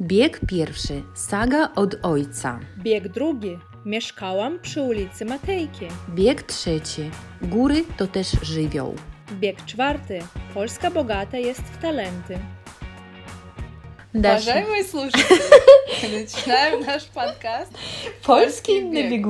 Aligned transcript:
Bieg 0.00 0.40
pierwszy. 0.48 1.02
Saga 1.14 1.72
od 1.74 1.96
ojca. 2.02 2.60
Bieg 2.78 3.08
drugi. 3.08 3.58
Mieszkałam 3.84 4.58
przy 4.58 4.82
ulicy 4.82 5.24
Matejki. 5.24 5.86
Bieg 6.14 6.42
trzeci. 6.42 7.10
Góry 7.42 7.84
to 7.96 8.06
też 8.06 8.32
żywioł. 8.42 8.94
Bieg 9.32 9.64
czwarty. 9.64 10.18
Polska 10.54 10.90
bogata 10.90 11.38
jest 11.38 11.60
w 11.60 11.82
talenty. 11.82 12.38
Dasz 14.14 14.46
Уважаемые 14.46 14.84
слушатели, 14.84 16.20
начинаем 16.20 16.80
наш 16.86 17.04
подкаст. 17.04 17.72
Polski 18.22 18.72
Polski 18.72 18.84
na 18.84 19.10
bieg. 19.10 19.26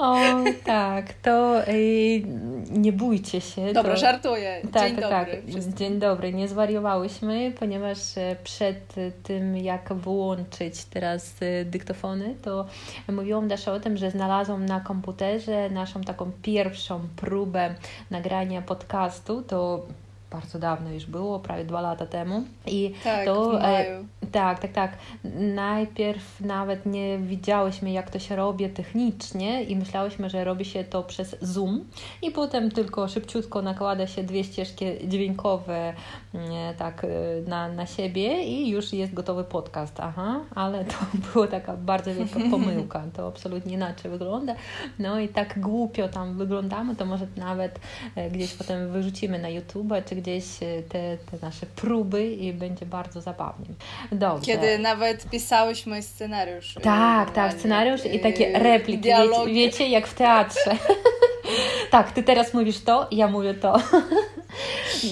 O, 0.00 0.18
tak, 0.64 1.12
to 1.12 1.62
y, 1.68 2.22
nie 2.70 2.92
bójcie 2.92 3.40
się. 3.40 3.72
Dobra, 3.72 3.94
to... 3.94 4.00
żartuję. 4.00 4.62
Tak, 4.72 4.82
Dzień 4.82 4.96
tak, 4.96 5.10
dobry. 5.10 5.42
tak. 5.54 5.74
Dzień 5.74 5.98
dobry. 5.98 6.32
Nie 6.32 6.48
zwariowałyśmy, 6.48 7.52
ponieważ 7.58 7.98
e, 8.18 8.36
przed 8.44 8.94
tym, 9.22 9.56
jak 9.56 9.92
wyłączyć 9.94 10.84
teraz 10.84 11.34
e, 11.40 11.64
dyktofony, 11.64 12.34
to 12.42 12.66
mówiłam 13.08 13.48
Dasze 13.48 13.72
o 13.72 13.80
tym, 13.80 13.96
że 13.96 14.10
znalazłam 14.10 14.66
na 14.66 14.80
komputerze 14.80 15.70
naszą 15.70 16.00
taką 16.00 16.32
pierwszą 16.42 17.00
próbę 17.16 17.74
nagrania 18.10 18.62
podcastu. 18.62 19.42
To 19.42 19.86
bardzo 20.30 20.58
dawno 20.58 20.90
już 20.90 21.06
było, 21.06 21.38
prawie 21.38 21.64
dwa 21.64 21.80
lata 21.80 22.06
temu. 22.06 22.42
I 22.66 22.92
Tak, 23.04 23.24
to, 23.24 23.50
w 23.50 23.54
e, 23.54 24.04
tak, 24.32 24.58
tak, 24.58 24.72
tak. 24.72 24.92
Najpierw 25.54 26.40
nawet 26.40 26.86
nie 26.86 27.18
widziałyśmy, 27.18 27.90
jak 27.90 28.10
to 28.10 28.18
się 28.18 28.36
robi 28.36 28.68
technicznie 28.68 29.62
i 29.62 29.76
myślałyśmy, 29.76 30.30
że 30.30 30.44
robi 30.44 30.64
się 30.64 30.84
to 30.84 31.02
przez 31.02 31.36
Zoom 31.40 31.84
i 32.22 32.30
potem 32.30 32.70
tylko 32.70 33.08
szybciutko 33.08 33.62
nakłada 33.62 34.06
się 34.06 34.22
dwie 34.22 34.44
ścieżki 34.44 34.84
dźwiękowe 35.08 35.94
mm, 36.34 36.74
tak 36.78 37.04
e, 37.04 37.08
na, 37.48 37.68
na 37.68 37.86
siebie 37.86 38.42
i 38.42 38.68
już 38.68 38.92
jest 38.92 39.14
gotowy 39.14 39.44
podcast. 39.44 40.00
Aha, 40.00 40.40
ale 40.54 40.84
to 40.84 40.94
była 41.32 41.46
taka 41.46 41.76
bardzo 41.76 42.14
wielka 42.14 42.40
pomyłka. 42.50 43.04
To 43.16 43.26
absolutnie 43.26 43.74
inaczej 43.74 44.10
wygląda. 44.10 44.54
No 44.98 45.20
i 45.20 45.28
tak 45.28 45.60
głupio 45.60 46.08
tam 46.08 46.38
wyglądamy, 46.38 46.96
to 46.96 47.06
może 47.06 47.26
nawet 47.36 47.80
e, 48.16 48.30
gdzieś 48.30 48.54
potem 48.54 48.92
wyrzucimy 48.92 49.38
na 49.38 49.48
YouTube, 49.48 49.92
czy 50.06 50.19
gdzieś 50.20 50.44
e, 50.62 50.82
te, 50.82 51.18
te 51.30 51.46
nasze 51.46 51.66
próby 51.66 52.26
i 52.26 52.52
będzie 52.52 52.86
bardzo 52.86 53.20
zabawnie. 53.20 53.66
Dobrze. 54.12 54.46
Kiedy 54.46 54.78
nawet 54.78 55.30
pisałyśmy 55.30 56.02
scenariusz. 56.02 56.74
Tak, 56.74 57.28
e, 57.28 57.32
tak, 57.32 57.36
normalnie, 57.36 57.58
scenariusz 57.58 58.04
i 58.04 58.16
e, 58.16 58.18
takie 58.18 58.58
repliki, 58.58 59.02
wiecie, 59.02 59.46
wiecie, 59.46 59.88
jak 59.88 60.06
w 60.06 60.14
teatrze. 60.14 60.76
tak, 61.90 62.12
ty 62.12 62.22
teraz 62.22 62.54
mówisz 62.54 62.80
to, 62.80 63.08
ja 63.10 63.28
mówię 63.28 63.54
to. 63.54 63.76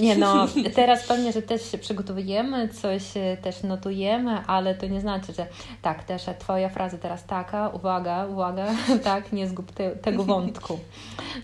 Nie 0.00 0.16
no, 0.16 0.46
teraz 0.74 1.06
pewnie, 1.06 1.32
że 1.32 1.42
też 1.42 1.70
się 1.70 1.78
przygotowujemy, 1.78 2.68
coś 2.68 3.16
e, 3.16 3.36
też 3.36 3.62
notujemy, 3.62 4.30
ale 4.46 4.74
to 4.74 4.86
nie 4.86 5.00
znaczy, 5.00 5.32
że 5.32 5.46
tak, 5.82 6.04
też 6.04 6.22
twoja 6.38 6.68
fraza 6.68 6.98
teraz 6.98 7.24
taka, 7.24 7.68
uwaga, 7.68 8.26
uwaga, 8.26 8.66
tak, 9.04 9.32
nie 9.32 9.48
zgub 9.48 9.72
te, 9.72 9.90
tego 9.90 10.24
wątku. 10.24 10.78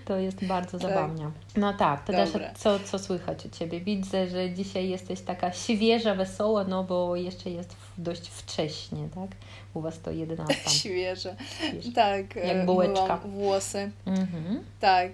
To 0.04 0.16
jest 0.16 0.44
bardzo 0.44 0.78
Tak. 0.78 0.90
zabawnie. 0.90 1.30
No 1.56 1.72
tak, 1.72 2.04
to 2.04 2.12
też 2.12 2.30
co, 2.54 2.78
co 2.78 2.98
słychać 2.98 3.46
u 3.46 3.50
Ciebie? 3.50 3.80
Widzę, 3.80 4.28
że 4.28 4.50
dzisiaj 4.50 4.88
jesteś 4.88 5.20
taka 5.20 5.52
świeża, 5.52 6.14
wesoła, 6.14 6.64
no 6.64 6.84
bo 6.84 7.16
jeszcze 7.16 7.50
jest 7.50 7.76
dość 7.98 8.28
wcześnie, 8.28 9.08
tak? 9.14 9.30
U 9.74 9.80
Was 9.80 10.00
to 10.00 10.10
11. 10.10 10.70
Świeże. 10.70 11.36
Świeże. 11.68 11.92
Tak. 11.92 12.36
Jak 12.36 12.56
e, 12.56 12.64
bułeczka. 12.64 13.02
myłam 13.02 13.20
włosy. 13.20 13.90
Mhm. 14.06 14.64
Tak. 14.80 15.10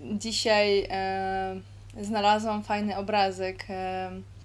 Dzisiaj 0.00 0.86
e, 0.90 1.60
znalazłam 2.00 2.62
fajny 2.62 2.96
obrazek. 2.96 3.66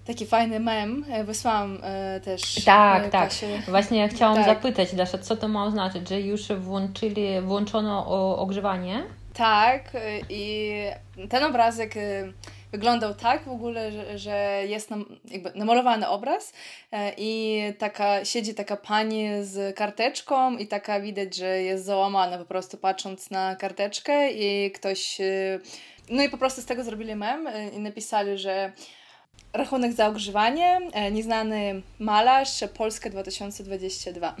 Taki 0.06 0.26
fajny 0.26 0.60
mem. 0.60 1.04
E, 1.10 1.24
wysłałam 1.24 1.78
e, 1.82 2.20
też 2.20 2.64
Tak, 2.64 3.04
e, 3.04 3.08
tak. 3.08 3.28
Kasie. 3.28 3.46
Właśnie 3.68 3.98
ja 3.98 4.08
chciałam 4.08 4.36
Tak. 4.36 4.46
zapytać, 4.46 4.94
Dasza, 4.94 5.18
co 5.18 5.36
to 5.36 5.48
ma 5.48 5.64
oznaczać, 5.64 6.08
że 6.08 6.20
już 6.20 6.52
włączyli, 6.52 7.40
włączono 7.40 8.06
ogrzewanie? 8.38 9.02
Tak, 9.34 9.92
i 10.30 10.74
ten 11.30 11.44
obrazek 11.44 11.94
wyglądał 12.72 13.14
tak 13.14 13.44
w 13.44 13.48
ogóle, 13.48 13.92
że, 13.92 14.18
że 14.18 14.62
jest 14.66 14.90
nam, 14.90 15.04
jakby 15.30 15.52
namalowany 15.54 16.08
obraz 16.08 16.52
i 17.16 17.62
taka, 17.78 18.24
siedzi 18.24 18.54
taka 18.54 18.76
pani 18.76 19.28
z 19.42 19.76
karteczką 19.76 20.56
i 20.56 20.66
taka 20.66 21.00
widać, 21.00 21.36
że 21.36 21.62
jest 21.62 21.84
załamana 21.84 22.38
po 22.38 22.44
prostu 22.44 22.76
patrząc 22.76 23.30
na 23.30 23.56
karteczkę 23.56 24.32
i 24.32 24.70
ktoś, 24.70 25.20
no 26.08 26.22
i 26.22 26.28
po 26.28 26.38
prostu 26.38 26.60
z 26.62 26.64
tego 26.64 26.84
zrobili 26.84 27.16
mem 27.16 27.46
y, 27.46 27.70
i 27.76 27.78
napisali, 27.78 28.38
że 28.38 28.72
rachunek 29.52 29.92
za 29.92 30.06
ogrzewanie, 30.08 30.80
e, 30.92 31.10
nieznany 31.10 31.82
malarz, 31.98 32.64
Polska 32.76 33.10
2022. 33.10 34.36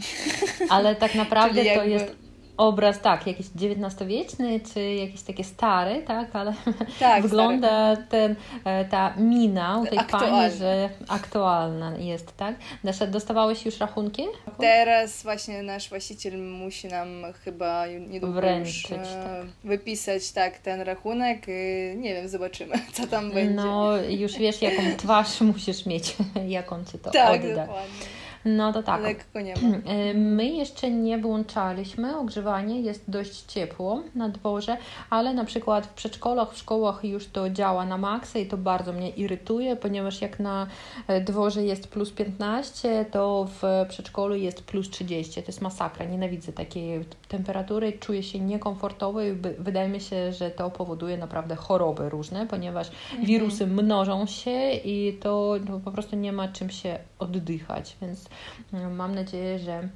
Ale 0.70 0.96
tak 0.96 1.14
naprawdę 1.24 1.60
Czyli 1.64 1.74
to 1.74 1.76
jakby- 1.76 1.90
jest 1.90 2.23
obraz, 2.56 3.00
tak, 3.00 3.26
jakiś 3.26 3.46
XIX-wieczny, 3.46 4.60
czy 4.74 4.94
jakiś 4.94 5.22
taki 5.22 5.44
stary, 5.44 6.02
tak, 6.06 6.36
ale 6.36 6.54
Tak, 7.00 7.22
wygląda 7.22 7.96
ten, 7.96 8.36
e, 8.64 8.84
ta 8.84 9.14
mina 9.16 9.78
u 9.78 9.86
tej 9.86 9.98
Aktualny. 9.98 10.30
pani, 10.30 10.58
że 10.58 10.88
aktualna 11.08 11.96
jest, 11.98 12.36
tak? 12.36 12.56
Dasza, 12.84 13.06
dostawałeś 13.06 13.66
już 13.66 13.78
rachunki? 13.78 14.22
Teraz 14.60 15.22
właśnie 15.22 15.62
nasz 15.62 15.88
właściciel 15.88 16.38
musi 16.38 16.88
nam 16.88 17.08
chyba 17.44 17.86
niedługo 17.86 18.40
Wręczyć, 18.40 18.90
już, 18.90 18.98
e, 19.08 19.22
tak. 19.24 19.46
wypisać 19.70 20.32
tak 20.32 20.58
ten 20.58 20.80
rachunek. 20.80 21.46
i 21.48 21.96
Nie 21.96 22.14
wiem, 22.14 22.28
zobaczymy, 22.28 22.74
co 22.94 23.06
tam 23.06 23.30
będzie. 23.32 23.54
No, 23.54 23.96
już 23.96 24.38
wiesz, 24.38 24.62
jaką 24.62 24.82
twarz 24.96 25.40
musisz 25.52 25.86
mieć, 25.86 26.16
jak 26.48 26.72
on 26.72 26.84
ci 26.84 26.98
to 26.98 27.10
tak, 27.10 27.40
odda. 27.40 27.48
dokładnie. 27.66 28.06
No 28.44 28.72
to 28.72 28.82
tak. 28.82 29.02
Lekko 29.02 29.40
nie 29.40 29.54
ma. 29.54 29.60
E, 29.92 30.14
My 30.14 30.46
jeszcze 30.46 30.90
nie 30.90 31.18
włączaliśmy 31.18 32.18
ogrzewanie, 32.18 32.80
jest 32.80 33.10
dość 33.10 33.42
ciepło 33.42 34.02
na 34.14 34.28
dworze, 34.28 34.76
ale 35.10 35.34
na 35.34 35.44
przykład 35.44 35.86
w 35.86 35.94
przedszkolach, 35.94 36.52
w 36.52 36.58
szkołach 36.58 37.04
już 37.04 37.26
to 37.26 37.50
działa 37.50 37.86
na 37.86 37.98
maksa 37.98 38.38
i 38.38 38.46
to 38.46 38.56
bardzo 38.56 38.92
mnie 38.92 39.10
irytuje, 39.10 39.76
ponieważ 39.76 40.20
jak 40.20 40.40
na 40.40 40.66
e, 41.08 41.20
dworze 41.20 41.64
jest 41.64 41.88
plus 41.88 42.10
15, 42.10 43.04
to 43.10 43.48
w 43.62 43.86
przedszkolu 43.88 44.34
jest 44.34 44.62
plus 44.62 44.90
30. 44.90 45.42
To 45.42 45.46
jest 45.48 45.60
masakra, 45.60 46.06
nienawidzę 46.06 46.52
takiej 46.52 47.04
temperatury, 47.28 47.92
czuję 47.92 48.22
się 48.22 48.40
niekomfortowo 48.40 49.22
i 49.22 49.32
wydaje 49.58 49.88
mi 49.88 50.00
się, 50.00 50.32
że 50.32 50.50
to 50.50 50.70
powoduje 50.70 51.18
naprawdę 51.18 51.56
choroby 51.56 52.08
różne, 52.08 52.46
ponieważ 52.46 52.90
wirusy 53.22 53.66
mnożą 53.66 54.26
się 54.26 54.72
i 54.72 55.18
to 55.20 55.54
po 55.84 55.90
prostu 55.92 56.16
nie 56.16 56.32
ma 56.32 56.48
czym 56.48 56.70
się 56.70 56.98
oddychać, 57.18 57.96
więc 58.02 58.20
mm, 58.20 58.33
mam 58.72 59.14
nadzieję, 59.14 59.58
że 59.58 59.88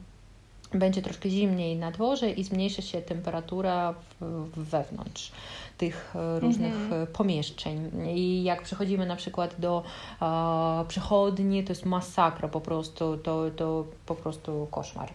będzie 0.75 1.03
troszkę 1.03 1.31
zimniej 1.31 1.77
na 1.77 1.91
dworze 1.91 2.31
i 2.31 2.45
zmniejszy 2.45 2.83
się 2.83 3.03
temperatura 3.03 3.95
wewnątrz 4.57 5.33
tych 5.79 6.17
e, 6.17 6.41
różnych 6.41 6.75
Mhm. 6.75 7.03
e, 7.03 7.07
pomieszczeń. 7.07 7.91
I 8.15 8.43
jak 8.43 8.63
przychodzimy 8.63 9.07
na 9.07 9.17
przykład 9.17 9.55
do 9.59 9.83
e, 10.23 10.85
przychodni, 10.89 11.65
to 11.65 11.73
jest 11.73 11.85
masakra 11.85 12.49
po 12.49 12.61
prostu, 12.61 13.17
to, 13.17 13.51
to 13.57 13.85
po 14.07 14.15
prostu 14.15 14.69
koszmar. 14.71 15.09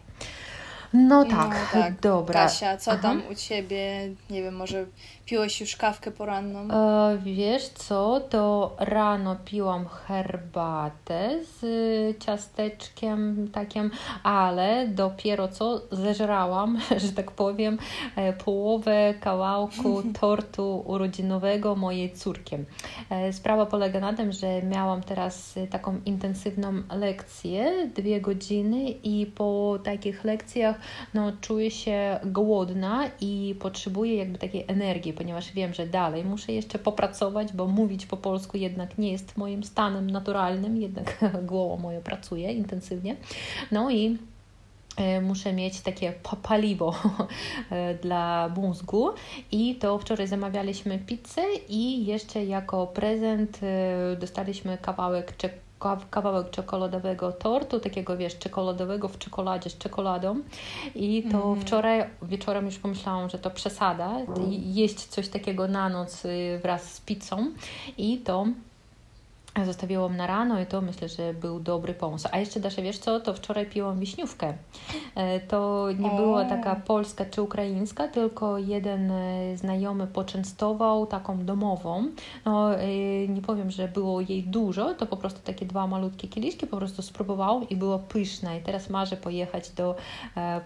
No 0.93 1.25
tak, 1.25 1.71
no, 1.75 1.81
tak. 1.81 1.99
dobra. 2.11 2.33
Kasia, 2.43 2.77
co 2.77 2.91
Aha. 2.91 3.01
tam 3.01 3.21
u 3.31 3.35
Ciebie? 3.35 4.09
Nie 4.29 4.43
wiem, 4.43 4.55
może 4.55 4.85
piłeś 5.25 5.61
już 5.61 5.75
kawkę 5.75 6.11
poranną? 6.11 6.59
E, 6.59 7.17
wiesz 7.17 7.67
co, 7.67 8.19
to 8.29 8.75
rano 8.79 9.35
piłam 9.45 9.85
herbatę 9.85 11.39
z 11.43 11.63
y, 11.63 12.19
ciasteczkiem 12.19 13.49
takim, 13.53 13.91
ale 14.23 14.87
dopiero 14.87 15.47
co 15.47 15.81
zeżrałam, 15.91 16.79
że 17.03 17.11
tak 17.11 17.31
powiem, 17.31 17.77
e, 18.15 18.33
połowę 18.33 19.13
kawałku 19.19 20.03
tortu 20.19 20.83
urodzinowego 20.85 21.75
mojej 21.75 22.11
córki. 22.13 22.55
E, 23.09 23.33
Sprawa 23.33 23.65
polega 23.65 23.99
na 23.99 24.13
tym, 24.13 24.31
że 24.31 24.61
miałam 24.63 25.03
teraz 25.03 25.57
y, 25.57 25.67
taką 25.67 26.01
intensywną 26.05 26.73
lekcję, 26.95 27.89
dwie 27.95 28.21
godziny 28.21 28.89
i 28.89 29.25
po 29.25 29.79
takich 29.83 30.23
lekcjach 30.23 30.82
no, 31.13 31.31
czuję 31.41 31.71
się 31.71 32.19
głodna 32.25 33.09
i 33.21 33.55
potrzebuję 33.59 34.15
jakby 34.15 34.37
takiej 34.37 34.65
energii, 34.67 35.13
ponieważ 35.13 35.51
wiem, 35.51 35.73
że 35.73 35.87
dalej 35.87 36.25
muszę 36.25 36.51
jeszcze 36.53 36.79
popracować, 36.79 37.53
bo 37.53 37.67
mówić 37.67 38.05
po 38.05 38.17
polsku 38.17 38.57
jednak 38.57 38.97
nie 38.97 39.11
jest 39.11 39.37
moim 39.37 39.63
stanem 39.63 40.09
naturalnym, 40.09 40.77
jednak 40.77 41.19
głowa 41.49 41.81
moja 41.81 42.01
pracuje 42.01 42.51
intensywnie. 42.53 43.15
No 43.71 43.91
i 43.91 44.17
e, 44.97 45.21
muszę 45.21 45.53
mieć 45.53 45.81
takie 45.81 46.13
pa- 46.23 46.35
paliwo 46.35 46.95
e, 47.69 47.95
dla 47.95 48.49
mózgu 48.57 49.09
i 49.51 49.75
to 49.75 49.99
wczoraj 49.99 50.27
zamawialiśmy 50.27 50.99
pizzę 50.99 51.41
i 51.69 52.05
jeszcze 52.05 52.45
jako 52.45 52.87
prezent 52.87 53.59
e, 53.63 54.15
dostaliśmy 54.15 54.77
kawałek 54.77 55.37
czek 55.37 55.62
kawałek 56.09 56.49
czekoladowego 56.49 57.31
tortu, 57.31 57.79
takiego 57.79 58.17
wiesz, 58.17 58.37
czekoladowego 58.37 59.07
w 59.07 59.17
czekoladzie 59.17 59.69
z 59.69 59.77
czekoladą 59.77 60.35
i 60.95 61.23
to 61.31 61.37
Mhm. 61.37 61.61
wczoraj 61.61 62.03
wieczorem 62.21 62.65
już 62.65 62.77
pomyślałam, 62.77 63.29
że 63.29 63.39
to 63.39 63.51
przesada, 63.51 64.11
jeść 64.49 64.95
coś 65.05 65.27
takiego 65.29 65.67
na 65.67 65.89
noc 65.89 66.25
y, 66.25 66.59
wraz 66.63 66.93
z 66.93 67.01
pizzą 67.01 67.51
i 67.97 68.17
to 68.17 68.45
zostawiłam 69.65 70.17
na 70.17 70.27
rano 70.27 70.61
i 70.61 70.65
to 70.65 70.81
myślę, 70.81 71.09
że 71.09 71.33
był 71.33 71.59
dobry 71.59 71.93
pomysł. 71.93 72.27
A 72.31 72.39
jeszcze 72.39 72.59
Dasza, 72.59 72.81
wiesz 72.81 72.97
co, 72.97 73.19
to 73.19 73.33
wczoraj 73.33 73.65
piłam 73.65 73.99
wiśniówkę. 73.99 74.53
E, 75.15 75.39
to 75.39 75.87
nie 75.99 76.09
była 76.09 76.45
taka 76.45 76.75
polska 76.75 77.25
czy 77.25 77.41
ukraińska, 77.41 78.07
tylko 78.07 78.57
jeden 78.57 79.11
e, 79.11 79.57
znajomy 79.57 80.07
poczęstował 80.07 81.07
taką 81.07 81.45
domową. 81.45 82.07
No, 82.45 82.75
e, 82.75 83.27
nie 83.27 83.41
powiem, 83.41 83.71
że 83.71 83.87
było 83.87 84.21
jej 84.21 84.43
dużo, 84.43 84.93
to 84.93 85.05
po 85.05 85.17
prostu 85.17 85.39
takie 85.43 85.65
dwa 85.65 85.87
malutkie 85.87 86.27
kieliszki 86.27 86.67
po 86.67 86.77
prostu 86.77 87.01
spróbowałam 87.01 87.69
i 87.69 87.75
było 87.75 87.99
pyszne. 87.99 88.57
I 88.59 88.61
teraz 88.61 88.89
marzę 88.89 89.17
pojechać 89.17 89.69
do 89.69 89.95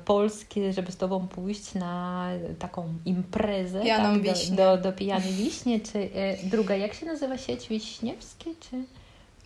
Polski, 0.06 0.74
żeby 0.74 0.92
z 0.92 0.98
Tobą 0.98 1.28
pójść 1.28 1.74
na 1.74 2.28
taką 2.60 2.94
imprezę. 3.06 3.82
Pijaną 3.82 4.14
tak, 4.14 4.24
do, 4.24 4.34
wiśnię. 4.34 4.56
do, 4.56 4.78
do 4.78 4.94
pijanej 4.94 5.34
wiśnie, 5.34 5.80
czy 5.80 6.10
druga, 6.44 6.76
jak 6.76 6.94
się 6.94 7.06
nazywa 7.06 7.38
sieć 7.38 7.68
Wiśniewskie, 7.68 8.52
czy... 8.60 8.77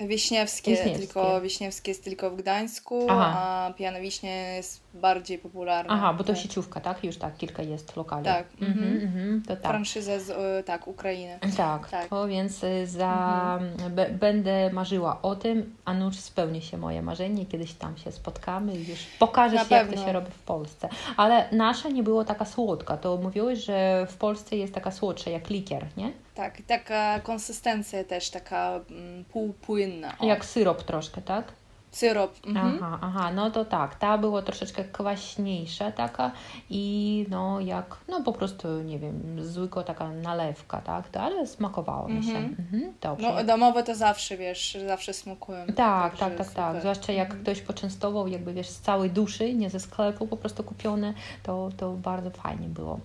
Wiśniewskie, 0.08 0.72
Wiśniewskie. 0.72 1.00
tylko 1.00 1.42
Wiśniewskie 1.42 1.92
jest 1.92 2.04
tylko 2.04 2.32
w 2.32 2.36
Gdańsku, 2.36 3.08
Aha. 3.10 3.34
a 3.70 3.74
Pijana 3.74 4.00
Wiśnie 4.00 4.54
jest 4.56 4.82
bardziej 4.94 5.38
popularna. 5.38 5.94
Aha, 5.94 6.14
bo 6.14 6.24
to 6.24 6.34
Tak. 6.34 6.42
sieciówka, 6.42 6.82
tak? 6.82 7.04
Już 7.04 7.18
tak, 7.18 7.38
kilka 7.38 7.64
jest 7.64 7.96
lokali. 7.96 8.26
Tak, 8.26 8.48
Mhm, 8.62 8.72
mhm. 8.94 9.04
mhm, 9.04 9.42
to 9.42 9.56
tak. 9.56 9.72
Franszyza 9.72 10.20
z, 10.20 10.30
e, 10.30 10.64
tak, 10.64 10.88
Ukrainy. 10.88 11.40
Tak, 11.58 11.90
Tak. 11.90 12.08
to 12.10 12.28
więc 12.28 12.64
y, 12.64 12.88
za, 12.88 13.60
be, 13.90 14.10
będę 14.10 14.74
marzyła 14.74 15.22
o 15.22 15.36
tym, 15.36 15.76
a 15.86 15.94
nuż 15.94 16.16
spełni 16.20 16.62
się 16.62 16.78
moje 16.78 17.02
marzenie, 17.02 17.46
kiedyś 17.46 17.74
tam 17.74 17.98
się 17.98 18.12
spotkamy 18.12 18.76
i 18.76 18.90
już 18.90 19.00
pokażesz, 19.20 19.70
Na 19.70 19.78
jak 19.78 19.90
to 19.90 19.98
się 20.06 20.12
robi 20.12 20.32
w 20.32 20.40
Polsce. 20.44 20.90
Ale 21.18 21.48
nasza 21.52 21.90
nie 21.90 22.04
była 22.04 22.26
taka 22.26 22.46
słodka, 22.46 22.98
to 22.98 23.18
mówiłeś, 23.18 23.60
że 23.60 24.08
w 24.10 24.18
Polsce 24.18 24.56
jest 24.56 24.74
taka 24.74 24.92
słodsza 24.92 25.30
jak 25.30 25.50
likier, 25.50 25.86
nie? 25.98 26.12
Tak, 26.36 26.58
taka 26.68 27.20
konsystencja 27.20 28.04
też 28.04 28.30
taka 28.30 28.80
mm, 28.90 29.26
półpłynna. 29.26 30.14
O, 30.20 30.26
Jak 30.26 30.46
syrop 30.46 30.84
troszkę, 30.84 31.22
tak? 31.22 31.46
Syrop. 31.92 32.36
Mhm. 32.48 32.80
Aha, 32.84 33.00
aha, 33.02 33.32
no 33.34 33.52
to 33.52 33.66
tak, 33.66 33.96
ta 33.96 34.18
była 34.18 34.42
troszeczkę 34.42 34.84
kwaśniejsza 34.84 35.92
taka 35.92 36.32
i 36.70 37.26
no 37.30 37.60
jak, 37.60 37.98
no 38.08 38.24
po 38.24 38.34
prostu, 38.34 38.68
nie 38.82 39.00
wiem, 39.00 39.44
zwykła 39.44 39.84
taka 39.84 40.10
nalewka, 40.10 40.82
tak, 40.82 41.10
to, 41.10 41.22
ale 41.22 41.48
smakowało 41.48 42.08
mi 42.08 42.24
się. 42.24 42.30
Mhm. 42.38 42.56
Mhm, 42.60 42.94
dobrze. 43.02 43.34
No 43.36 43.44
domowe 43.44 43.84
to 43.84 43.96
zawsze, 43.96 44.38
wiesz, 44.38 44.78
zawsze 44.88 45.14
smakują. 45.14 45.66
Tak, 45.76 46.18
tak, 46.18 46.36
tak, 46.38 46.52
tak. 46.52 46.80
Zwłaszcza 46.80 47.14
jak 47.14 47.28
Mhm. 47.28 47.44
ktoś 47.44 47.62
poczęstował, 47.62 48.28
jakby 48.28 48.54
wiesz, 48.54 48.70
z 48.70 48.80
całej 48.80 49.10
duszy, 49.10 49.54
nie 49.54 49.70
ze 49.70 49.80
sklepu 49.80 50.28
po 50.28 50.38
prostu 50.38 50.64
kupione, 50.64 51.14
to, 51.44 51.70
to 51.78 51.92
bardzo 51.92 52.30
fajnie 52.30 52.68
było. 52.68 53.00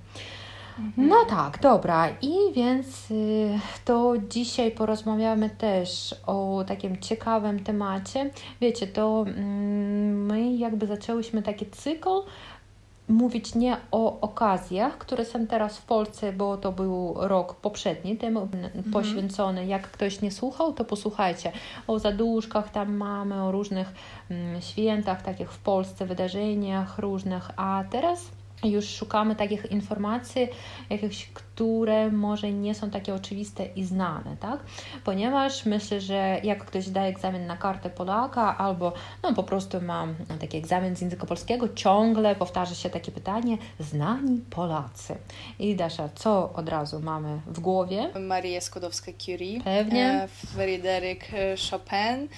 Mhm. 0.79 1.09
No 1.09 1.17
tak, 1.29 1.61
dobra. 1.61 2.09
I 2.23 2.37
więc 2.55 3.11
y, 3.11 3.59
to 3.85 4.15
dzisiaj 4.29 4.71
porozmawiamy 4.71 5.51
też 5.51 6.15
o 6.27 6.65
takim 6.67 7.01
ciekawym 7.01 7.65
temacie. 7.65 8.31
Wiecie, 8.61 8.87
to 8.87 9.25
mm, 9.27 10.27
my 10.27 10.53
jakby 10.57 10.87
zaczęłyśmy 10.87 11.43
taki 11.43 11.67
cykl 11.67 12.09
mówić 13.09 13.55
nie 13.55 13.77
o 13.91 14.21
okazjach, 14.21 14.99
które 14.99 15.25
są 15.25 15.47
teraz 15.47 15.79
w 15.79 15.83
Polsce, 15.83 16.33
bo 16.33 16.57
to 16.57 16.73
był 16.73 17.15
rok 17.17 17.55
poprzedni 17.55 18.17
temu 18.17 18.49
poświęcony. 18.93 19.67
Jak 19.67 19.91
ktoś 19.91 20.21
nie 20.21 20.31
słuchał, 20.31 20.73
to 20.73 20.85
posłuchajcie 20.85 21.53
o 21.87 21.99
zaduszkach, 21.99 22.71
tam 22.71 22.97
mamy, 22.97 23.43
o 23.43 23.53
różnych 23.53 23.93
mm, 24.31 24.61
świętach, 24.61 25.23
takich 25.23 25.53
w 25.53 25.59
Polsce, 25.59 26.07
wydarzeniach 26.07 26.99
różnych, 26.99 27.51
a 27.57 27.85
teraz 27.91 28.31
już 28.71 28.89
szukamy 28.89 29.37
takich 29.37 29.71
informacji, 29.71 30.49
jakichś, 30.91 31.27
które 31.35 32.11
może 32.11 32.53
nie 32.53 32.75
są 32.75 32.91
takie 32.91 33.15
oczywiste 33.15 33.67
i 33.67 33.85
znane, 33.85 34.37
tak? 34.41 34.61
Ponieważ 35.05 35.65
myślę, 35.67 36.01
że 36.01 36.41
jak 36.43 36.65
ktoś 36.65 36.89
da 36.89 37.03
egzamin 37.03 37.47
na 37.47 37.57
kartę 37.57 37.91
Polaka 37.91 38.59
albo 38.59 38.93
no, 39.23 39.35
po 39.35 39.43
prostu 39.43 39.81
ma 39.81 40.07
taki 40.41 40.57
egzamin 40.59 40.97
z 40.97 41.01
języka 41.01 41.27
polskiego, 41.27 41.69
ciągle 41.75 42.35
powtarza 42.37 42.75
się 42.75 42.91
takie 42.91 43.13
pytanie, 43.13 43.59
znani 43.81 44.41
Polacy. 44.51 45.17
I 45.59 45.77
Dasza, 45.77 46.09
co 46.15 46.53
od 46.53 46.69
razu 46.69 47.01
mamy 47.01 47.41
w 47.47 47.61
głowie? 47.61 48.11
Maria 48.21 48.61
Skłodowska-Curie, 48.61 49.63
Pewnie. 49.65 50.13
e, 50.23 50.29
Fryderyk 50.29 51.25
Chopin, 51.71 52.29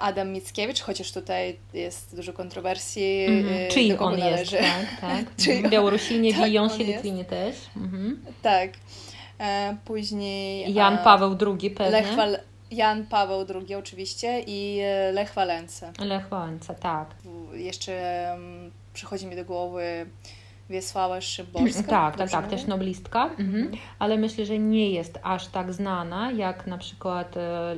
Adam 0.00 0.32
Mickiewicz, 0.32 0.80
chociaż 0.80 1.12
tutaj 1.12 1.56
jest 1.74 2.16
dużo 2.16 2.32
kontrowersji, 2.32 3.24
Mhm. 3.28 3.56
e, 3.56 3.68
do 3.68 3.74
Czyj 3.74 3.90
kogo 3.90 4.04
on 4.04 4.12
jest, 4.18 4.22
należy. 4.30 4.56
tak, 4.56 5.00
tak. 5.00 5.36
Czyj 5.36 5.52
Mhm. 5.52 5.64
on- 5.64 5.70
Białorusini, 5.70 6.34
tak, 6.34 6.44
Bijąsi, 6.50 6.74
on 6.74 6.80
jest. 6.80 6.92
Litwinie 6.92 7.24
też. 7.24 7.56
Mhm. 7.76 8.24
Tak. 8.42 8.70
E, 9.40 9.76
później 9.84 10.74
Jan 10.74 10.94
e, 10.94 10.98
Paweł 10.98 11.36
II 11.46 11.70
pewnie. 11.70 11.92
Lech 11.92 12.14
Wal- 12.16 12.38
Jan 12.70 13.06
Paweł 13.06 13.46
II 13.54 13.74
oczywiście 13.74 14.40
i 14.46 14.78
e, 14.82 15.12
Lech 15.12 15.34
Wałęsa. 15.34 15.92
Lech 15.98 16.28
Wałęsa, 16.28 16.74
tak. 16.74 17.06
Jeszcze 17.52 17.92
mm, 18.32 18.70
przychodzi 18.94 19.26
mi 19.26 19.36
do 19.36 19.44
głowy 19.44 20.06
Wiesława 20.70 21.20
Szymborska. 21.20 21.82
Tak, 22.02 22.16
tak, 22.16 22.30
tak, 22.30 22.48
też 22.50 22.66
noblistka, 22.66 23.24
mhm. 23.38 23.70
ale 23.98 24.16
myślę, 24.18 24.46
że 24.46 24.58
nie 24.58 24.90
jest 24.90 25.18
aż 25.22 25.46
tak 25.46 25.72
znana 25.72 26.30
jak 26.32 26.66
na 26.66 26.78
przykład 26.78 27.36
e, 27.36 27.76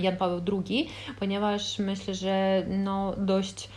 Jan 0.00 0.16
Paweł 0.16 0.40
II, 0.52 0.88
ponieważ 1.18 1.78
myślę, 1.78 2.14
że 2.14 2.62
no 2.68 3.14
dość 3.16 3.68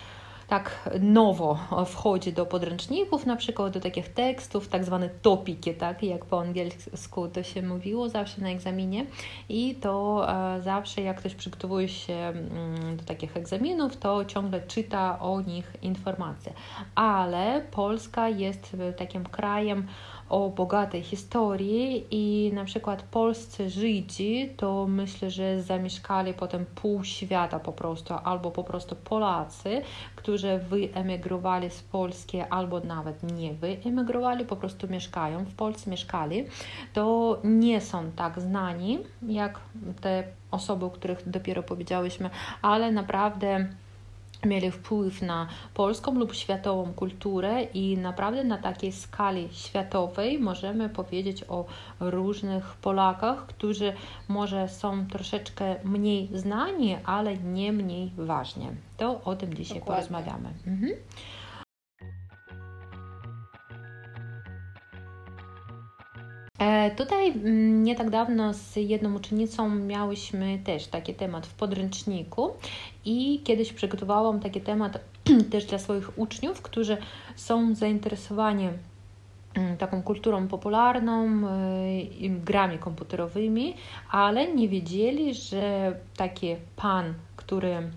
tak 0.48 0.90
nowo 1.00 1.60
wchodzi 1.86 2.34
do 2.34 2.46
podręczników, 2.46 3.26
na 3.26 3.36
przykład 3.36 3.74
do 3.74 3.80
takich 3.80 4.10
tekstów, 4.10 4.68
tak 4.68 4.84
zwane 4.86 5.10
topiki, 5.10 5.74
tak, 5.74 6.04
jak 6.04 6.26
po 6.26 6.42
angielsku 6.42 7.28
to 7.28 7.44
się 7.44 7.62
mówiło 7.62 8.10
zawsze 8.10 8.42
na 8.42 8.50
egzaminie 8.50 9.06
i 9.50 9.76
to 9.76 10.26
e, 10.56 10.62
zawsze 10.62 11.02
jak 11.02 11.18
ktoś 11.18 11.36
przygotowuje 11.36 11.90
się 11.90 12.14
mm, 12.14 12.98
do 12.98 13.04
takich 13.04 13.38
egzaminów, 13.38 13.98
to 13.98 14.26
ciągle 14.26 14.62
czyta 14.62 15.20
o 15.20 15.42
nich 15.42 15.74
informacje. 15.82 16.54
Ale 16.96 17.62
Polska 17.72 18.30
jest 18.30 18.78
takim 18.98 19.24
krajem 19.24 19.88
o 20.34 20.50
bogatej 20.50 21.02
historii 21.04 22.06
i 22.12 22.54
na 22.54 22.66
przykład 22.66 23.04
polscy 23.04 23.70
Żydzi 23.70 24.50
to 24.58 24.88
myślę, 24.88 25.30
że 25.30 25.62
zamieszkali 25.62 26.34
potem 26.34 26.66
pół 26.66 27.04
świata 27.04 27.60
po 27.60 27.72
prostu, 27.72 28.14
albo 28.24 28.52
po 28.52 28.64
prostu 28.64 28.96
Polacy, 28.96 29.82
którzy 30.16 30.58
wyemigrowali 30.58 31.70
z 31.70 31.82
Polski, 31.82 32.42
albo 32.42 32.80
nawet 32.80 33.24
nie 33.24 33.54
wyemigrowali, 33.54 34.46
po 34.46 34.56
prostu 34.56 34.88
mieszkają 34.88 35.46
w 35.46 35.54
Polsce, 35.54 35.92
mieszkali, 35.92 36.46
to 36.94 37.40
nie 37.44 37.82
są 37.82 38.12
tak 38.12 38.42
znani 38.42 39.00
jak 39.28 39.60
te 40.02 40.24
osoby, 40.52 40.86
o 40.86 40.90
których 40.90 41.30
dopiero 41.30 41.64
powiedziałyśmy, 41.64 42.30
ale 42.62 42.92
naprawdę 42.92 43.68
mieli 44.46 44.72
wpływ 44.72 45.22
na 45.22 45.48
polską 45.74 46.14
lub 46.16 46.34
światową 46.36 46.94
kulturę 46.94 47.64
i 47.64 47.98
naprawdę 47.98 48.44
na 48.44 48.58
takiej 48.58 48.92
skali 48.92 49.50
światowej 49.52 50.40
możemy 50.40 50.90
powiedzieć 50.90 51.44
o 51.48 51.66
różnych 52.00 52.74
Polakach, 52.74 53.46
którzy 53.46 53.94
może 54.28 54.70
są 54.70 55.08
troszeczkę 55.08 55.76
mniej 55.84 56.30
znani, 56.34 56.98
ale 57.06 57.38
nie 57.38 57.74
mniej 57.74 58.12
ważni. 58.18 58.68
To 58.98 59.22
o 59.24 59.36
tym 59.36 59.54
dzisiaj 59.54 59.80
Dokładnie. 59.80 60.08
porozmawiamy. 60.08 60.50
Mhm. 60.68 60.92
Tutaj 66.98 67.32
mm, 67.32 67.84
nie 67.84 67.96
tak 67.96 68.10
dawno 68.10 68.54
z 68.54 68.76
jedną 68.76 69.16
uczennicą 69.16 69.70
miałyśmy 69.70 70.60
też 70.64 70.88
taki 70.88 71.14
temat 71.14 71.48
w 71.48 71.54
podręczniku 71.54 72.52
i 73.06 73.42
kiedyś 73.44 73.74
przygotowałam 73.74 74.40
taki 74.40 74.62
temat 74.62 75.00
też 75.52 75.66
dla 75.66 75.80
swoich 75.80 76.18
uczniów, 76.18 76.62
którzy 76.62 76.98
są 77.36 77.76
zainteresowani 77.76 78.70
mm, 79.56 79.78
taką 79.78 80.04
kulturą 80.04 80.48
popularną, 80.48 81.28
i 82.20 82.30
grami 82.30 82.78
komputerowymi, 82.78 83.74
ale 84.12 84.54
nie 84.54 84.70
wiedzieli, 84.70 85.34
że 85.34 85.96
taki 86.18 86.56
pan, 86.76 87.14
który 87.36 87.92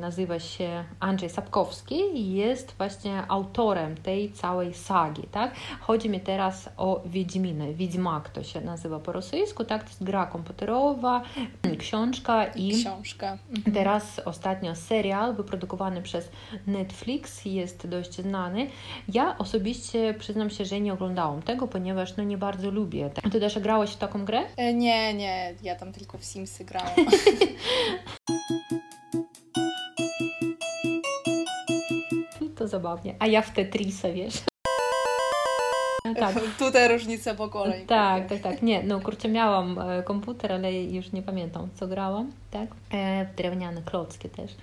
nazywa 0.00 0.38
się 0.38 0.84
Andrzej 1.00 1.30
Sapkowski 1.30 2.32
jest 2.34 2.74
właśnie 2.78 3.22
autorem 3.28 3.96
tej 3.96 4.32
całej 4.32 4.74
sagi, 4.74 5.22
tak? 5.32 5.54
Chodzi 5.80 6.10
mi 6.10 6.20
teraz 6.20 6.68
o 6.76 7.02
Wiedźminę. 7.06 7.74
Wiedźmak 7.74 8.28
to 8.28 8.42
się 8.42 8.60
nazywa 8.60 8.98
po 8.98 9.12
rosyjsku, 9.12 9.64
tak? 9.64 9.82
To 9.82 9.88
jest 9.88 10.04
gra 10.04 10.26
komputerowa, 10.26 11.22
książka 11.78 12.44
i 12.46 12.72
Książka. 12.80 13.38
Teraz 13.74 14.18
ostatnio 14.24 14.74
serial 14.74 15.34
wyprodukowany 15.34 16.02
przez 16.02 16.28
Netflix 16.66 17.44
jest 17.44 17.86
dość 17.86 18.14
znany. 18.14 18.66
Ja 19.08 19.38
osobiście 19.38 20.14
przyznam 20.18 20.50
się, 20.50 20.64
że 20.64 20.80
nie 20.80 20.92
oglądałam 20.92 21.42
tego, 21.42 21.68
ponieważ 21.68 22.16
no 22.16 22.24
nie 22.24 22.38
bardzo 22.38 22.70
lubię. 22.70 23.10
Ty 23.32 23.40
też 23.40 23.58
grałaś 23.58 23.90
w 23.90 23.96
taką 23.96 24.24
grę? 24.24 24.42
E, 24.56 24.74
Nie, 24.74 25.14
nie, 25.14 25.54
ja 25.62 25.76
tam 25.76 25.92
tylko 25.92 26.18
w 26.18 26.24
Simsy 26.24 26.64
grałam. 26.64 26.90
To 32.66 32.70
zabawnie. 32.70 33.14
A 33.18 33.26
ja 33.26 33.42
w 33.42 33.50
Tetrisa, 33.50 34.12
wiesz? 34.12 34.42
Tak. 36.16 36.34
Tutaj 36.58 36.88
różnica 36.88 37.34
pokoleń. 37.34 37.86
Tak, 37.86 38.28
tak, 38.28 38.40
tak. 38.40 38.62
Nie, 38.62 38.82
no 38.82 39.00
kurczę, 39.00 39.28
miałam 39.28 39.78
e, 39.78 40.02
komputer, 40.02 40.52
ale 40.52 40.82
już 40.82 41.12
nie 41.12 41.22
pamiętam, 41.22 41.68
co 41.74 41.86
grałam, 41.86 42.32
tak? 42.55 42.69
E, 42.93 43.25
drewniane 43.37 43.81
klocki 43.81 44.29
też. 44.29 44.55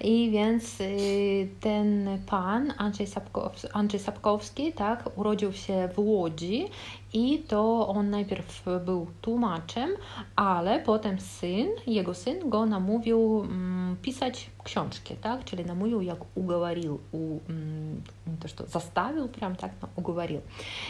I 0.00 0.30
więc 0.30 0.80
y, 0.80 1.48
ten 1.60 2.18
pan, 2.26 2.72
Andrzej, 2.78 3.06
Sapkowski, 3.06 3.68
Andrzej 3.72 4.00
Sapkowski, 4.00 4.72
tak, 4.72 5.18
urodził 5.18 5.52
się 5.52 5.88
w 5.94 5.98
Łodzi 5.98 6.68
i 7.12 7.38
to 7.38 7.88
on 7.88 8.10
najpierw 8.10 8.64
był 8.84 9.06
tłumaczem, 9.20 9.90
ale 10.36 10.80
potem 10.80 11.20
syn, 11.20 11.68
jego 11.86 12.14
syn 12.14 12.50
go 12.50 12.66
namówił 12.66 13.40
mm, 13.40 13.96
pisać 14.02 14.50
książki, 14.64 15.16
tak? 15.16 15.44
Czyli 15.44 15.64
namówił, 15.64 16.02
jak 16.02 16.18
uговорил, 16.34 16.98
u, 17.12 17.38
mm, 17.48 18.02
to, 18.40 18.48
что 18.48 18.66
zastawił, 18.66 19.28
прям 19.28 19.56
tak, 19.56 19.72
no, 19.82 19.88
uговорил. 19.96 20.40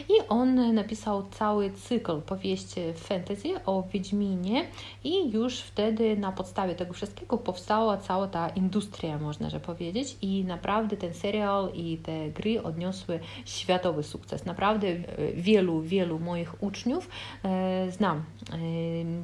I 0.09 0.29
on 0.29 0.75
napisał 0.75 1.25
cały 1.31 1.71
cykl 1.71 2.21
powieści 2.21 2.81
fantasy 2.97 3.49
o 3.67 3.83
Wiedźminie 3.93 4.67
i 5.05 5.31
już 5.31 5.61
wtedy 5.61 6.17
na 6.17 6.33
podstawie 6.33 6.43
tego 6.76 6.94
wszystkiego 6.94 7.38
powstała 7.38 7.98
cała 7.98 8.28
ta 8.28 8.50
industria, 8.50 9.18
można 9.18 9.50
że 9.50 9.60
powiedzieć 9.60 10.18
i 10.22 10.44
naprawdę 10.44 10.98
ten 10.98 11.14
serial 11.14 11.70
i 11.74 11.98
te 11.98 12.30
gry 12.30 12.64
odniosły 12.64 13.20
światowy 13.46 14.04
sukces. 14.04 14.46
Naprawdę 14.46 14.88
wielu, 15.34 15.82
wielu 15.82 16.20
moich 16.20 16.64
uczniów 16.64 17.10
e, 17.44 17.92
znam 17.92 18.18
e, 18.18 18.58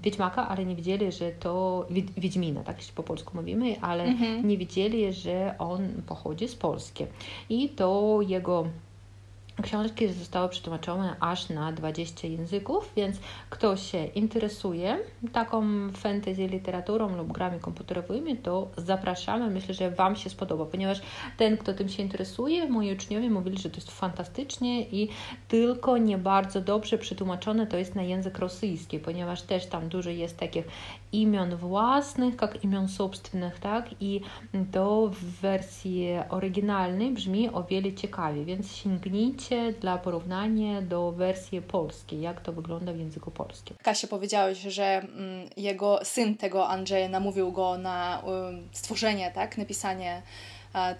Wiedźmaka, 0.01 0.47
ale 0.47 0.65
nie 0.65 0.75
wiedzieli, 0.75 1.11
że 1.11 1.31
to 1.31 1.85
Wiedźmina, 2.17 2.63
tak 2.63 2.77
po 2.95 3.03
polsku 3.03 3.37
mówimy, 3.37 3.75
ale 3.81 4.03
mhm. 4.03 4.47
nie 4.47 4.57
wiedzieli, 4.57 5.13
że 5.13 5.55
on 5.59 5.89
pochodzi 6.07 6.47
z 6.47 6.55
Polski. 6.55 7.05
I 7.49 7.69
to 7.69 8.19
jego 8.27 8.67
Książki 9.61 10.07
zostały 10.07 10.49
przetłumaczone 10.49 11.15
aż 11.19 11.49
na 11.49 11.71
20 11.71 12.27
języków, 12.27 12.91
więc 12.95 13.17
kto 13.49 13.77
się 13.77 14.05
interesuje 14.05 14.99
taką 15.33 15.63
fantasy 15.91 16.47
literaturą 16.47 17.17
lub 17.17 17.31
grami 17.31 17.59
komputerowymi, 17.59 18.37
to 18.37 18.67
zapraszamy. 18.77 19.49
Myślę, 19.49 19.73
że 19.73 19.91
Wam 19.91 20.15
się 20.15 20.29
spodoba, 20.29 20.65
ponieważ 20.65 21.01
ten, 21.37 21.57
kto 21.57 21.73
tym 21.73 21.89
się 21.89 22.03
interesuje, 22.03 22.69
moi 22.69 22.93
uczniowie 22.93 23.29
mówili, 23.29 23.57
że 23.57 23.69
to 23.69 23.75
jest 23.75 23.91
fantastycznie 23.91 24.81
i 24.81 25.09
tylko 25.47 25.97
nie 25.97 26.17
bardzo 26.17 26.61
dobrze 26.61 26.97
przetłumaczone 26.97 27.67
to 27.67 27.77
jest 27.77 27.95
na 27.95 28.03
język 28.03 28.39
rosyjski, 28.39 28.99
ponieważ 28.99 29.41
też 29.41 29.65
tam 29.65 29.89
dużo 29.89 30.09
jest 30.09 30.37
takich 30.37 30.65
imion 31.12 31.56
własnych, 31.56 32.34
jak 32.42 32.64
imion 32.64 32.88
собственnych, 32.88 33.60
tak? 33.60 33.88
I 34.00 34.20
to 34.72 35.08
w 35.08 35.24
wersji 35.24 36.08
oryginalnej 36.28 37.10
brzmi 37.10 37.50
o 37.50 37.64
wiele 37.64 37.92
ciekawiej, 37.92 38.44
więc 38.44 38.74
sięgnijcie 38.74 39.72
dla 39.72 39.98
porównania 39.98 40.82
do 40.82 41.12
wersji 41.12 41.62
polskiej, 41.62 42.20
jak 42.20 42.40
to 42.40 42.52
wygląda 42.52 42.92
w 42.92 42.98
języku 42.98 43.30
polskim. 43.30 43.76
Kasia, 43.82 44.08
powiedziałeś, 44.08 44.58
że 44.58 44.84
mm, 44.84 45.48
jego 45.56 46.00
syn 46.02 46.36
tego 46.36 46.68
Andrzeja 46.68 47.08
namówił 47.08 47.52
go 47.52 47.78
na 47.78 48.22
stworzenie, 48.72 49.30
tak? 49.34 49.58
Napisanie 49.58 50.22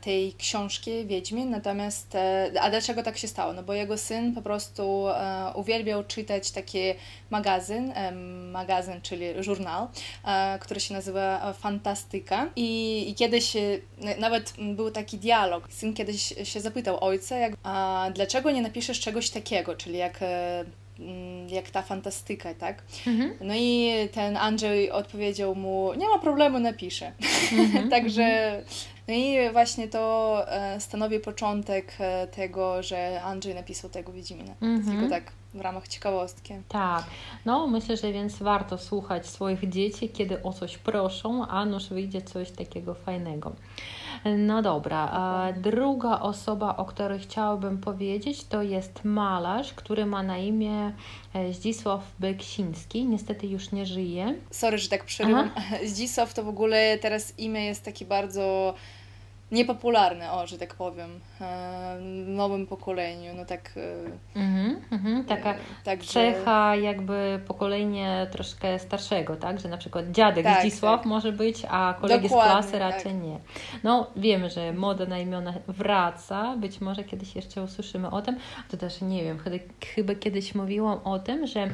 tej 0.01 0.34
książki 0.34 1.06
Wiedźmin, 1.06 1.50
natomiast 1.50 2.15
e, 2.15 2.51
a 2.62 2.70
dlaczego 2.70 3.03
tak 3.03 3.18
się 3.18 3.27
stało? 3.27 3.53
No 3.53 3.63
bo 3.63 3.74
jego 3.74 3.98
syn 3.98 4.36
po 4.36 4.42
prostu 4.42 5.08
e, 5.10 5.51
uwielbiał 5.56 6.03
czytać 6.03 6.51
taki 6.51 6.80
magazyn, 7.30 7.94
magazyn, 8.51 9.01
czyli 9.01 9.25
żurnal, 9.44 9.88
e, 10.25 10.60
który 10.60 10.80
się 10.80 10.94
nazywa 10.94 11.53
Fantastyka 11.53 12.50
i, 12.56 13.15
kiedyś 13.18 13.53
nawet 14.20 14.53
był 14.75 14.92
taki 14.92 15.18
dialog. 15.18 15.68
Syn 15.70 15.94
kiedyś 15.94 16.34
się 16.44 16.62
zapytał 16.62 17.03
ojca, 17.03 17.38
jak, 17.38 17.53
a 17.63 18.08
dlaczego 18.13 18.51
nie 18.51 18.62
napiszesz 18.62 19.00
czegoś 19.00 19.30
takiego, 19.30 19.75
czyli 19.75 19.98
jak 19.98 20.20
jak 21.47 21.69
ta 21.69 21.81
fantastyka, 21.81 22.53
tak? 22.53 22.83
Mhm. 23.07 23.33
No 23.41 23.53
i 23.57 23.91
ten 24.12 24.38
Andrzej 24.38 24.91
odpowiedział 24.91 25.55
mu, 25.55 25.93
nie 25.97 26.07
ma 26.07 26.19
problemu, 26.19 26.59
napiszę. 26.59 27.12
Mhm. 27.51 27.89
Także 27.95 28.23
mhm. 28.23 28.65
No 29.07 29.13
i 29.13 29.51
właśnie 29.51 29.88
to 29.88 30.43
e, 30.47 30.79
stanowi 30.79 31.19
początek 31.19 31.93
e, 32.00 32.27
tego, 32.27 32.83
że 32.83 33.21
Andrzej 33.23 33.55
napisał 33.55 33.89
tego 33.89 34.12
Wiedźmina. 34.12 34.53
Mm-hmm. 34.62 34.91
Tylko 34.91 35.09
tak 35.09 35.31
w 35.53 35.62
ramach 35.62 35.88
ciekawostki. 35.88 36.53
Tak, 36.67 37.03
no 37.45 37.67
myślę, 37.67 37.97
że 37.97 38.13
więc 38.13 38.38
warto 38.38 38.77
słuchać 38.77 39.27
swoich 39.27 39.69
dzieci, 39.69 40.09
kiedy 40.09 40.43
o 40.43 40.53
coś 40.53 40.77
proszą, 40.77 41.47
a 41.47 41.65
nuż 41.65 41.89
wyjdzie 41.89 42.21
coś 42.21 42.51
takiego 42.51 42.93
fajnego. 42.93 43.55
No 44.38 44.62
dobra, 44.62 45.53
druga 45.58 46.20
osoba, 46.20 46.77
o 46.77 46.86
której 46.86 47.20
chciałabym 47.20 47.77
powiedzieć, 47.77 48.44
to 48.44 48.63
jest 48.63 49.03
malarz, 49.03 49.74
który 49.74 50.06
ma 50.06 50.24
na 50.24 50.38
imię 50.38 50.94
e, 51.34 51.53
Zdzisław 51.53 52.01
Beksiński. 52.20 53.06
Niestety 53.06 53.48
już 53.48 53.72
nie 53.72 53.86
żyje. 53.86 54.36
Sorry, 54.51 54.77
że 54.77 54.89
tak 54.89 55.06
przerywam. 55.06 55.50
Zdzisław 55.86 56.34
to 56.34 56.44
w 56.44 56.48
ogóle 56.48 56.98
teraz 56.98 57.39
imię 57.39 57.65
jest 57.65 57.86
takie 57.86 58.06
bardzo 58.06 58.74
niepopularne, 59.53 60.31
o, 60.31 60.48
że 60.48 60.57
tak 60.57 60.75
powiem, 60.75 61.19
e, 61.41 61.98
w 62.25 62.27
nowym 62.27 62.67
pokoleniu, 62.67 63.33
no 63.36 63.45
tak... 63.45 63.74
Mm 64.36 64.81
-hmm, 64.91 65.25
taka 65.25 65.55
tak, 65.83 66.03
cecha 66.03 66.75
jakby 66.75 67.39
pokolenie 67.48 68.27
troszkę 68.31 68.79
starszego, 68.79 69.36
tak, 69.36 69.60
że 69.60 69.69
na 69.69 69.77
przykład 69.77 70.12
dziadek 70.12 70.43
tak, 70.43 70.60
Zdzisław 70.60 71.00
tak. 71.00 71.05
może 71.05 71.31
być, 71.31 71.63
a 71.69 71.95
kolegi 72.01 72.29
Dokładnie, 72.29 72.51
z 72.51 72.53
klasy 72.53 72.72
tak. 72.72 72.81
raczej 72.81 73.15
nie. 73.15 73.39
No 73.83 74.07
wiemy, 74.15 74.50
że 74.50 74.74
moda 74.74 75.05
na 75.05 75.19
imiona 75.19 75.53
wraca, 75.67 76.57
być 76.57 76.81
może 76.81 77.03
kiedyś 77.03 77.36
jeszcze 77.36 77.63
usłyszymy 77.63 78.10
o 78.12 78.22
tym, 78.22 78.38
to 78.69 78.77
też 78.77 79.01
nie 79.01 79.24
wiem, 79.24 79.39
chyba, 79.95 80.15
kiedyś 80.15 80.55
mówiłam 80.55 81.00
o 81.03 81.19
tym, 81.19 81.48
że 81.48 81.69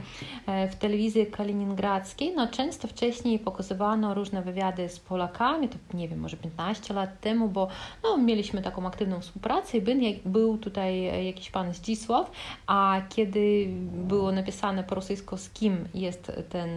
e, 0.47 0.67
w 0.67 0.75
telewizji 0.75 1.25
kaliningradzkiej, 1.25 2.33
no 2.35 2.47
często 2.47 2.87
wcześniej 2.87 3.39
pokazywano 3.39 4.13
różne 4.13 4.41
wywiady 4.41 4.89
z 4.89 4.99
Polakami, 4.99 5.69
to 5.69 5.77
nie 5.93 6.07
wiem, 6.07 6.19
może 6.19 6.37
15 6.37 6.93
lat 6.93 7.19
temu, 7.19 7.49
bo 7.49 7.67
no, 8.03 8.17
mieliśmy 8.17 8.61
taką 8.61 8.87
aktywną 8.87 9.21
współpracę 9.21 9.77
i 9.77 9.81
był, 10.25 10.57
tutaj 10.57 11.25
jakiś 11.25 11.51
pan 11.51 11.73
Zdzisław, 11.73 12.31
a 12.67 13.01
kiedy 13.09 13.67
było 13.93 14.31
napisane 14.31 14.83
po 14.83 14.95
rosyjsku 14.95 15.37
z 15.37 15.49
kim 15.49 15.87
jest 15.93 16.31
ten 16.49 16.69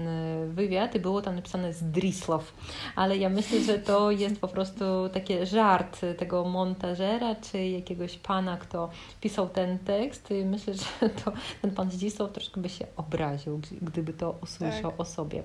wywiad, 0.48 0.98
było 0.98 1.22
tam 1.22 1.36
napisane 1.36 1.72
Zdrisław, 1.72 2.52
ale 2.96 3.16
ja 3.16 3.28
myślę, 3.28 3.60
że 3.60 3.78
to 3.78 4.10
jest 4.10 4.40
po 4.40 4.48
prostu 4.48 4.84
taki 5.12 5.46
żart 5.46 6.00
tego 6.18 6.44
montażera, 6.44 7.34
czy 7.34 7.66
jakiegoś 7.66 8.18
pana, 8.18 8.56
kto 8.56 8.90
pisał 9.20 9.48
ten 9.48 9.78
tekst 9.78 10.30
i 10.30 10.44
myślę, 10.44 10.74
że 10.74 11.08
to, 11.24 11.32
ten 11.62 11.70
pan 11.70 11.90
Zdzisław 11.90 12.32
troszkę 12.32 12.60
by 12.60 12.68
się 12.68 12.86
obraził, 12.96 13.60
gdyby 13.82 14.12
to 14.12 14.38
usłyszał 14.42 14.90
tak. 14.90 15.00
o 15.00 15.04
sobie. 15.04 15.42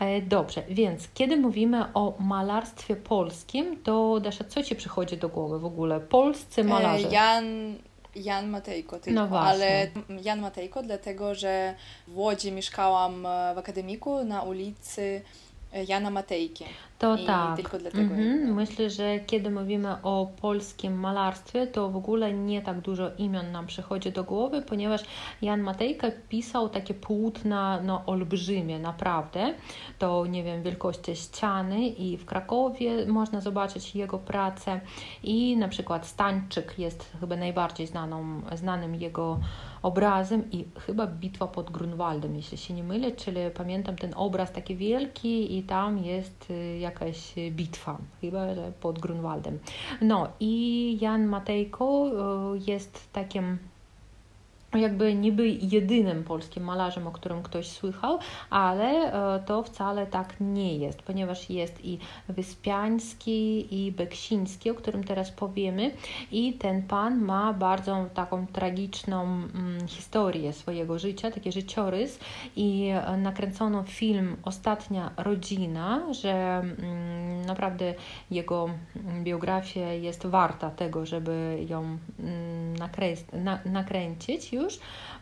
E, 0.00 0.22
dobrze, 0.22 0.62
więc 0.68 1.08
kiedy 1.14 1.36
mówimy 1.36 1.92
o 1.94 2.14
malarstwie 2.18 2.96
polskim, 2.96 3.82
to 3.82 4.20
Dasza, 4.20 4.44
co 4.44 4.62
Ci 4.62 4.74
przychodzi 4.84 5.16
do 5.16 5.28
głowy 5.28 5.58
w 5.58 5.64
ogóle? 5.64 6.00
Polscy 6.00 6.60
e, 6.60 6.64
malarze. 6.64 7.08
Jan, 7.08 7.44
Jan 8.16 8.48
Matejko 8.48 8.98
tylko, 8.98 9.26
no 9.28 9.40
ale 9.40 9.90
Jan 10.22 10.40
Matejko, 10.40 10.82
dlatego 10.82 11.34
że 11.34 11.74
w 12.08 12.18
Łodzi 12.18 12.52
mieszkałam 12.52 13.26
e, 13.26 13.54
w 13.54 13.58
akademiku 13.58 14.24
na 14.24 14.42
ulicy 14.42 15.22
Jana 15.88 16.10
Matejki. 16.10 16.64
To 16.98 17.16
I 17.16 17.26
tak. 17.26 17.56
Tylko 17.56 17.78
dlatego. 17.78 18.14
Mhm. 18.14 18.54
Myślę, 18.54 18.90
że 18.90 19.20
kiedy 19.20 19.50
mówimy 19.50 19.96
o 20.02 20.32
polskim 20.40 21.00
malarstwie, 21.00 21.66
to 21.66 21.90
w 21.90 21.96
ogóle 21.96 22.32
nie 22.32 22.62
tak 22.62 22.80
dużo 22.80 23.10
imion 23.18 23.52
nam 23.52 23.66
przychodzi 23.66 24.12
do 24.12 24.24
głowy, 24.24 24.62
ponieważ 24.62 25.04
Jan 25.42 25.60
Matejka 25.60 26.08
pisał 26.28 26.68
takie 26.68 26.94
płótna 26.94 27.80
no, 27.82 28.02
olbrzymie, 28.06 28.78
naprawdę. 28.78 29.54
To 29.98 30.26
nie 30.26 30.44
wiem, 30.44 30.62
wielkości 30.62 31.16
ściany 31.16 31.88
i 31.88 32.16
w 32.16 32.24
Krakowie 32.24 33.06
można 33.06 33.40
zobaczyć 33.40 33.94
jego 33.94 34.18
pracę 34.18 34.80
i 35.22 35.56
na 35.56 35.68
przykład 35.68 36.06
Stańczyk 36.06 36.78
jest 36.78 37.12
chyba 37.20 37.36
najbardziej 37.36 37.86
znaną, 37.86 38.42
znanym 38.54 38.94
jego 38.94 39.40
obrazem 39.84 40.50
i 40.50 40.64
chyba 40.78 41.06
bitwa 41.06 41.46
pod 41.46 41.70
Grunwaldem, 41.70 42.36
jeśli 42.36 42.58
się 42.58 42.74
nie 42.74 42.82
mylę, 42.84 43.12
czyli 43.12 43.38
pamiętam 43.54 43.96
ten 43.96 44.12
obraz 44.16 44.52
taki 44.52 44.76
wielki 44.76 45.58
i 45.58 45.62
tam 45.62 45.98
jest 45.98 46.50
y, 46.50 46.78
jakaś 46.78 47.34
bitwa, 47.50 47.98
chyba 48.20 48.54
że 48.54 48.72
pod 48.80 48.98
Grunwaldem. 48.98 49.58
No 50.00 50.28
i 50.40 50.98
Jan 51.00 51.26
Matejko 51.26 52.06
y, 52.54 52.60
jest 52.66 53.12
takim 53.12 53.58
jakby 54.74 55.14
niby 55.14 55.48
jedynym 55.48 56.24
polskim 56.24 56.64
malarzem, 56.64 57.06
o 57.06 57.10
którym 57.12 57.42
ktoś 57.42 57.68
słychał, 57.68 58.18
ale 58.50 59.12
e, 59.36 59.42
to 59.46 59.62
wcale 59.62 60.06
tak 60.06 60.34
nie 60.40 60.76
jest, 60.76 61.02
ponieważ 61.02 61.50
jest 61.50 61.84
i 61.84 61.98
Wyspiański, 62.28 63.66
i 63.86 63.92
Beksiński, 63.92 64.70
o 64.70 64.74
którym 64.74 65.04
teraz 65.04 65.30
powiemy, 65.30 65.90
i 66.32 66.52
ten 66.52 66.82
pan 66.82 67.20
ma 67.20 67.52
bardzo 67.52 68.06
taką 68.14 68.46
tragiczną 68.46 69.22
mm, 69.24 69.88
historię 69.88 70.52
swojego 70.52 70.98
życia, 70.98 71.30
taki 71.30 71.52
życiorys, 71.52 72.18
i 72.56 72.88
e, 72.88 73.16
nakręcono 73.16 73.82
film 73.82 74.36
Ostatnia 74.42 75.10
rodzina, 75.16 76.14
że 76.14 76.32
mm, 76.32 77.46
naprawdę 77.46 77.94
jego 78.30 78.68
biografia 79.22 79.92
jest 79.92 80.26
warta 80.26 80.70
tego, 80.70 81.06
żeby 81.06 81.58
ją 81.68 81.98
mm, 82.18 82.76
nakrę- 82.76 83.36
na, 83.38 83.58
nakręcić 83.64 84.52
już, 84.52 84.63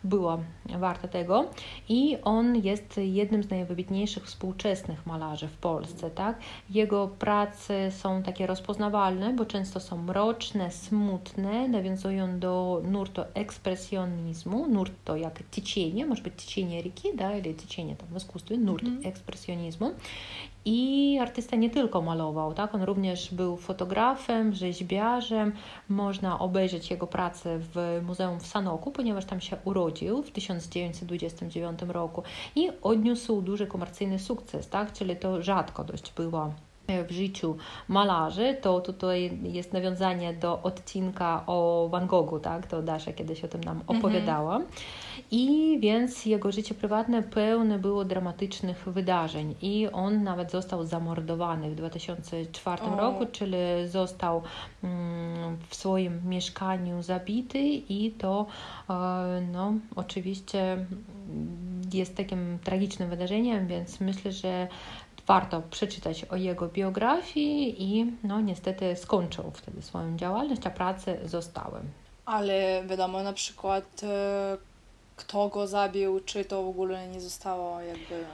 było 0.04 0.40
warte 0.78 1.08
tego 1.08 1.44
i 1.88 2.16
on 2.22 2.56
jest 2.56 3.00
jednym 3.02 3.42
z 3.42 3.50
najwybitniejszych 3.50 4.26
współczesnych 4.26 5.06
malarzy 5.06 5.48
w 5.48 5.56
Polsce, 5.56 6.10
tak? 6.10 6.38
Jego 6.70 7.08
prace 7.08 7.90
są 7.90 8.22
takie 8.22 8.46
rozpoznawalne, 8.46 9.32
bo 9.32 9.46
często 9.46 9.80
są 9.80 10.02
mroczne, 10.02 10.70
smutne, 10.70 11.68
nawiązują 11.68 12.38
do 12.38 12.82
nurtu 12.84 13.22
ekspresjonizmu, 13.34 14.68
nurt 14.68 14.92
to 15.04 15.16
jak 15.16 15.42
течение, 15.42 16.06
może 16.06 16.22
być 16.22 16.34
течение 16.34 16.82
реки, 16.82 17.08
да, 17.14 17.38
или 17.38 17.54
течение 17.54 17.96
tam 17.96 18.08
w 18.08 18.16
искусстве, 18.16 18.56
nurt 18.58 18.84
mm 18.84 19.00
-hmm. 19.00 19.06
i 20.65 21.17
artysta 21.21 21.55
nie 21.55 21.69
tylko 21.69 22.01
malował, 22.01 22.53
tak? 22.53 22.75
on 22.75 22.83
również 22.83 23.33
był 23.33 23.57
fotografem, 23.57 24.53
rzeźbiarzem. 24.53 25.51
Można 25.89 26.39
obejrzeć 26.39 26.91
jego 26.91 27.07
pracę 27.07 27.59
w 27.59 28.01
Muzeum 28.07 28.39
w 28.39 28.47
Sanoku, 28.47 28.91
ponieważ 28.91 29.25
tam 29.25 29.41
się 29.41 29.57
urodził 29.65 30.23
w 30.23 30.31
1929 30.31 31.79
roku 31.87 32.23
i 32.55 32.69
odniósł 32.81 33.41
duży 33.41 33.67
komercyjny 33.67 34.19
sukces, 34.19 34.69
tak? 34.69 34.93
czyli 34.93 35.15
to 35.15 35.41
rzadko 35.41 35.83
dość 35.83 36.13
było 36.13 36.53
w 36.87 37.11
życiu 37.11 37.57
malarzy, 37.87 38.57
to 38.61 38.81
tutaj 38.81 39.39
jest 39.43 39.73
nawiązanie 39.73 40.33
do 40.33 40.61
odcinka 40.63 41.43
o 41.47 41.87
Van 41.91 42.07
Goghu, 42.07 42.39
tak? 42.39 42.67
To 42.67 42.81
Dasza 42.81 43.13
kiedyś 43.13 43.43
o 43.43 43.47
tym 43.47 43.63
nam 43.63 43.77
mhm. 43.77 43.99
opowiadała. 43.99 44.61
I 45.31 45.77
więc 45.79 46.25
jego 46.25 46.51
życie 46.51 46.75
prywatne 46.75 47.23
pełne 47.23 47.79
było 47.79 48.05
dramatycznych 48.05 48.83
wydarzeń 48.87 49.55
i 49.61 49.87
on 49.91 50.23
nawet 50.23 50.51
został 50.51 50.85
zamordowany 50.85 51.71
w 51.71 51.75
2004 51.75 52.83
o. 52.83 52.95
roku, 52.95 53.25
czyli 53.31 53.57
został 53.85 54.41
mm, 54.83 55.57
w 55.69 55.75
swoim 55.75 56.21
mieszkaniu 56.29 57.01
zabity 57.01 57.59
i 57.89 58.11
to 58.11 58.45
e, 58.89 58.93
no, 59.51 59.73
oczywiście 59.95 60.85
jest 61.93 62.17
takim 62.17 62.59
tragicznym 62.63 63.09
wydarzeniem, 63.09 63.67
więc 63.67 64.01
myślę, 64.01 64.31
że 64.31 64.67
warto 65.27 65.61
przeczytać 65.61 66.25
o 66.25 66.35
jego 66.35 66.67
biografii 66.67 67.83
i 67.83 68.13
no 68.23 68.41
niestety 68.41 68.95
skończył 68.95 69.51
wtedy 69.53 69.81
swoją 69.81 70.17
działalność, 70.17 70.67
a 70.67 70.69
prace 70.69 71.27
zostały. 71.27 71.79
Ale 72.25 72.83
wiadomo 72.87 73.23
na 73.23 73.33
przykład 73.33 74.03
e, 74.03 74.57
kto 75.15 75.49
go 75.49 75.67
zabił, 75.67 76.19
czy 76.19 76.45
to 76.45 76.63
w 76.63 76.67
ogóle 76.67 77.07
nie 77.07 77.21
zostało 77.21 77.81
jakby 77.81 78.25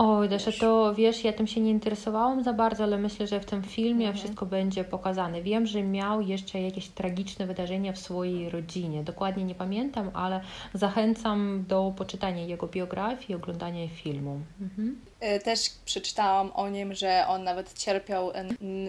Oj, 0.00 0.28
Desza, 0.28 0.50
to 0.60 0.94
wiesz, 0.94 1.24
ja 1.24 1.32
tym 1.32 1.46
się 1.46 1.60
nie 1.60 1.70
interesowałam 1.70 2.44
za 2.44 2.52
bardzo, 2.52 2.84
ale 2.84 2.98
myślę, 2.98 3.26
że 3.26 3.40
w 3.40 3.44
tym 3.44 3.62
filmie 3.62 4.06
mhm. 4.06 4.16
wszystko 4.16 4.46
będzie 4.46 4.84
pokazane. 4.84 5.42
Wiem, 5.42 5.66
że 5.66 5.82
miał 5.82 6.20
jeszcze 6.20 6.60
jakieś 6.60 6.88
tragiczne 6.88 7.46
wydarzenia 7.46 7.92
w 7.92 7.98
swojej 7.98 8.50
rodzinie. 8.50 9.04
Dokładnie 9.04 9.44
nie 9.44 9.54
pamiętam, 9.54 10.10
ale 10.14 10.40
zachęcam 10.74 11.64
do 11.68 11.92
poczytania 11.96 12.44
jego 12.44 12.66
biografii 12.66 13.32
i 13.32 13.34
oglądania 13.34 13.88
filmu. 13.88 14.40
Mhm. 14.60 15.00
E, 15.20 15.40
też 15.40 15.60
przeczytałam 15.84 16.50
o 16.54 16.68
nim, 16.68 16.94
że 16.94 17.24
on 17.28 17.44
nawet 17.44 17.78
cierpiał 17.78 18.32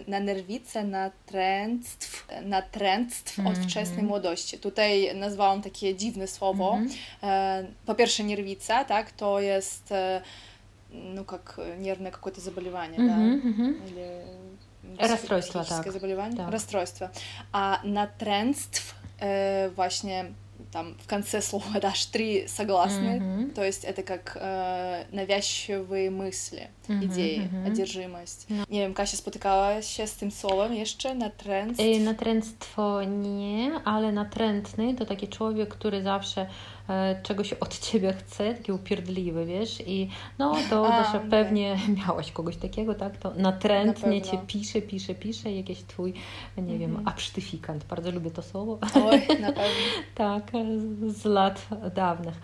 na 0.08 0.20
nerwice, 0.20 0.84
na 0.84 1.12
tręctw, 1.26 2.28
na 2.46 2.62
tręctw 2.62 3.40
od 3.40 3.46
mhm. 3.46 3.68
wczesnej 3.68 4.04
młodości. 4.04 4.58
Tutaj 4.58 5.16
nazwałam 5.16 5.62
takie 5.62 5.96
dziwne 5.96 6.28
słowo. 6.28 6.72
Mhm. 6.72 6.90
E, 7.24 7.68
po 7.86 7.96
pierwsze 7.96 8.24
nerwica, 8.24 8.86
tak, 8.86 9.12
to 9.12 9.40
jest 9.40 9.92
e, 9.92 10.22
ну, 10.92 11.24
как 11.24 11.60
нервное 11.78 12.12
какое-то 12.12 12.42
заболевание, 12.42 13.00
mm-hmm, 13.00 13.42
да, 13.42 13.50
mm-hmm. 13.50 13.90
или 13.90 14.26
расстройство, 14.98 15.64
так. 15.64 15.92
заболевание, 15.92 16.38
так. 16.38 16.52
расстройство. 16.52 17.12
А 17.52 17.80
на 17.84 18.08
тренств 18.08 18.96
э, 19.20 19.70
właśnie 19.76 20.34
там 20.72 20.96
в 21.04 21.08
конце 21.08 21.42
слова 21.42 21.80
дашь 21.82 22.06
три 22.06 22.48
согласные, 22.48 23.20
mm-hmm. 23.20 23.54
то 23.54 23.64
есть 23.64 23.84
это 23.84 24.04
как 24.04 24.38
э, 24.40 25.06
навязчивые 25.12 26.10
мысли, 26.10 26.70
mm-hmm, 26.89 27.03
idei, 27.05 27.41
mm-hmm. 27.41 27.73
одержимоść. 27.73 28.37
No. 28.51 28.65
Nie 28.71 28.81
wiem, 28.81 28.95
Kasia 28.95 29.17
spotykała 29.17 29.83
się 29.83 30.07
z 30.07 30.17
tym 30.17 30.31
słowem 30.31 30.75
jeszcze, 30.75 31.15
natręctwo? 31.15 31.85
Natręctwo 32.05 33.05
nie, 33.05 33.73
ale 33.85 34.13
natrętny 34.13 34.95
to 34.95 35.07
taki 35.07 35.29
człowiek, 35.29 35.69
który 35.69 36.03
zawsze 36.03 36.47
E, 36.89 37.23
czegoś 37.23 37.53
od 37.53 37.79
ciebie 37.79 38.13
chce, 38.13 38.55
taki 38.55 38.73
upierdliwy, 38.73 39.47
wiesz, 39.47 39.83
i 39.87 40.09
no 40.39 40.57
to 40.71 40.87
A, 40.87 40.91
Dasza, 40.91 41.19
okay. 41.19 41.31
pewnie 41.31 41.77
miałaś 42.07 42.33
kogoś 42.33 42.57
takiego, 42.57 42.95
tak, 42.95 43.17
to 43.17 43.33
natrętnie 43.37 44.21
na 44.21 44.27
cię 44.27 44.39
pisze, 44.47 44.83
pisze, 44.83 45.15
pisze, 45.15 45.53
jakiś 45.53 45.83
twój, 45.83 46.15
nie 46.59 46.79
wiem, 46.79 46.91
mhm. 46.91 47.09
absztyfikant, 47.09 47.85
bardzo 47.85 48.11
lubię 48.11 48.31
to 48.31 48.43
słowo. 48.43 48.79
Oj, 48.95 49.21
na 49.41 49.53
pewno. 49.53 49.85
tak, 50.15 50.53
z 51.07 51.25
lat 51.25 51.67
dawnych. 51.95 52.35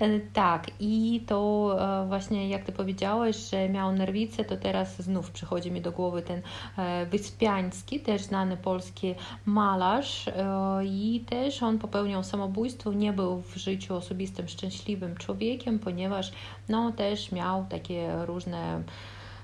E, 0.00 0.20
tak, 0.20 0.66
i 0.80 1.22
to 1.26 1.76
e, 2.04 2.06
właśnie 2.08 2.48
jak 2.48 2.64
ty 2.64 2.72
powiedziałeś, 2.72 3.36
że 3.36 3.68
miał 3.68 3.91
nerwicę, 3.93 4.45
to 4.45 4.57
teraz 4.57 5.01
znów 5.01 5.31
przychodzi 5.31 5.71
mi 5.71 5.81
do 5.81 5.91
głowy 5.91 6.21
ten 6.21 6.41
Wyspiański, 7.11 7.99
też 7.99 8.21
znany 8.21 8.57
polski 8.57 9.15
malarz 9.45 10.25
i 10.85 11.23
też 11.29 11.63
on 11.63 11.79
popełniał 11.79 12.23
samobójstwo, 12.23 12.93
nie 12.93 13.13
był 13.13 13.41
w 13.41 13.55
życiu 13.55 13.95
osobistym 13.95 14.47
szczęśliwym 14.47 15.15
człowiekiem, 15.15 15.79
ponieważ 15.79 16.31
no, 16.69 16.91
też 16.91 17.31
miał 17.31 17.65
takie 17.69 18.25
różne 18.25 18.83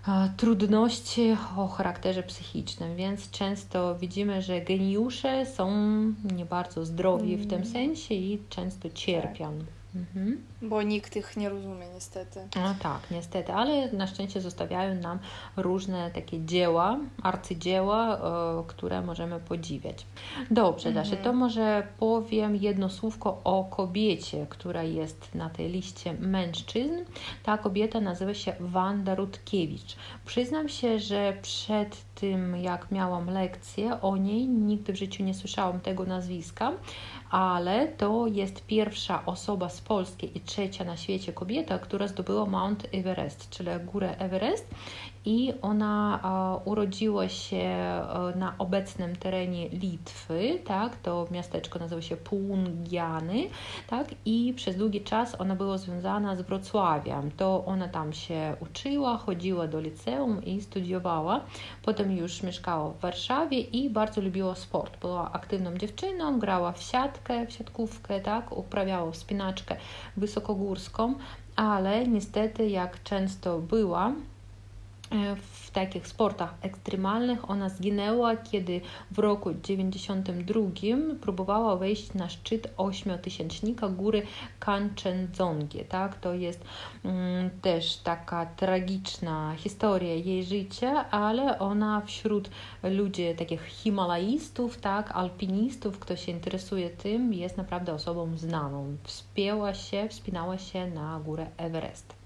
e, 0.08 0.34
trudności 0.38 1.38
o 1.58 1.68
charakterze 1.68 2.24
psychicznym, 2.24 2.96
więc 2.96 3.32
często 3.32 3.96
widzimy, 3.96 4.42
że 4.42 4.62
geniusze 4.62 5.46
są 5.46 5.72
nie 6.36 6.46
bardzo 6.46 6.86
zdrowi 6.86 7.38
w 7.38 7.48
tym 7.48 7.62
mm. 7.62 7.68
sensie 7.74 8.16
i 8.16 8.42
często 8.50 8.90
cierpią. 8.90 9.60
Mhm. 9.96 10.44
Bo 10.62 10.82
nikt 10.82 11.16
ich 11.16 11.38
nie 11.38 11.50
rozumie, 11.50 11.88
niestety. 11.94 12.40
No 12.56 12.76
tak, 12.82 13.00
niestety, 13.12 13.54
ale 13.54 13.92
na 13.92 14.08
szczęście 14.08 14.42
zostawiają 14.42 14.96
nam 14.96 15.20
różne 15.58 16.12
takie 16.12 16.46
dzieła, 16.46 17.00
arcydzieła, 17.24 18.18
e, 18.18 18.64
które 18.68 19.02
możemy 19.02 19.40
podziwiać. 19.40 20.06
Dobrze, 20.52 20.90
mhm. 20.90 21.06
Dasze, 21.06 21.18
to 21.18 21.34
może 21.34 21.88
powiem 22.00 22.56
jedno 22.56 22.90
słówko 22.90 23.42
o 23.44 23.64
kobiecie, 23.64 24.46
która 24.50 24.84
jest 24.84 25.36
na 25.36 25.50
tej 25.50 25.70
liście 25.70 26.14
mężczyzn. 26.14 26.94
Ta 27.44 27.58
kobieta 27.58 28.02
nazywa 28.02 28.34
się 28.34 28.54
Wanda 28.60 29.16
Rutkiewicz. 29.16 29.96
Przyznam 30.26 30.70
się, 30.70 31.00
że 31.00 31.34
przed 31.42 31.98
tym, 32.20 32.56
jak 32.58 32.92
miałam 32.92 33.30
lekcję 33.30 34.02
o 34.02 34.18
niej, 34.18 34.48
nigdy 34.48 34.94
w 34.94 34.98
życiu 34.98 35.24
nie 35.24 35.34
słyszałam 35.34 35.80
tego 35.80 36.06
nazwiska 36.06 36.72
ale 37.30 37.88
to 37.88 38.28
jest 38.28 38.66
pierwsza 38.66 39.26
osoba 39.26 39.70
z 39.70 39.82
Polski 39.82 40.38
i 40.38 40.42
trzecia 40.42 40.84
na 40.84 40.98
świecie 40.98 41.34
kobieta, 41.34 41.80
która 41.80 42.08
zdobyła 42.08 42.46
Mount 42.46 42.88
Everest, 42.92 43.50
czyli 43.50 43.70
górę 43.86 44.16
Everest 44.18 44.68
i 45.26 45.54
ona 45.62 46.20
urodziła 46.66 47.30
się 47.30 47.80
na 48.36 48.56
obecnym 48.58 49.16
terenie 49.16 49.70
Litwy, 49.70 50.60
tak, 50.66 50.96
to 50.96 51.28
miasteczko 51.32 51.80
nazywa 51.80 52.02
się 52.02 52.18
Pungiany, 52.18 53.50
tak, 53.88 54.08
i 54.26 54.54
przez 54.56 54.76
długi 54.76 55.02
czas 55.02 55.42
ona 55.42 55.56
była 55.56 55.78
związana 55.78 56.36
z 56.36 56.42
Wrocławiem, 56.42 57.32
to 57.38 57.66
ona 57.66 57.88
tam 57.88 58.14
się 58.14 58.56
uczyła, 58.60 59.18
chodziła 59.18 59.68
do 59.68 59.80
liceum 59.80 60.46
i 60.46 60.62
studiowała, 60.62 61.42
potem 61.84 62.12
już 62.12 62.44
mieszkała 62.44 62.90
w 62.90 63.00
Warszawie 63.00 63.60
i 63.60 63.90
bardzo 63.90 64.22
lubiła 64.22 64.56
sport, 64.56 65.00
była 65.00 65.32
aktywną 65.32 65.78
dziewczyną, 65.78 66.40
grała 66.40 66.72
w 66.72 66.82
siatkę, 66.82 67.48
w 67.48 67.52
siatkówkę, 67.52 68.20
tak, 68.22 68.58
uprawiała 68.58 69.12
wspinaczkę 69.12 69.76
wysokogórską, 70.18 71.16
ale 71.56 72.08
niestety 72.08 72.70
jak 72.70 73.04
często 73.04 73.60
była, 73.60 74.14
w 75.42 75.72
takich 75.72 76.08
sportach 76.08 76.54
ekstremalnych. 76.62 77.50
Ona 77.50 77.70
zginęła, 77.70 78.38
kiedy 78.38 78.82
w 79.12 79.20
roku 79.20 79.50
92 79.64 80.62
próbowała 81.22 81.78
wejść 81.78 82.14
na 82.14 82.30
szczyt 82.30 82.74
ośmiotysięcznika 82.78 83.90
góry 83.90 84.22
Kanchenjungi. 84.60 85.86
Tak? 85.90 86.20
To 86.20 86.34
jest 86.34 86.64
mm, 87.04 87.50
też 87.62 87.98
taka 87.98 88.46
tragiczna 88.46 89.56
historia 89.58 90.16
jej 90.16 90.44
życia, 90.44 91.10
ale 91.12 91.60
ona 91.60 92.02
wśród 92.02 92.50
ludzi 92.84 93.36
takich 93.38 93.66
himalaistów, 93.66 94.78
tak, 94.78 95.12
alpinistów, 95.12 96.00
kto 96.00 96.16
się 96.16 96.32
interesuje 96.32 96.90
tym, 96.90 97.34
jest 97.34 97.58
naprawdę 97.58 97.94
osobą 97.94 98.38
znaną. 98.38 98.98
Wspięła 99.04 99.74
się, 99.74 100.08
wspinała 100.10 100.58
się 100.58 100.88
na 100.88 101.20
górę 101.20 101.48
Everest. 101.58 102.19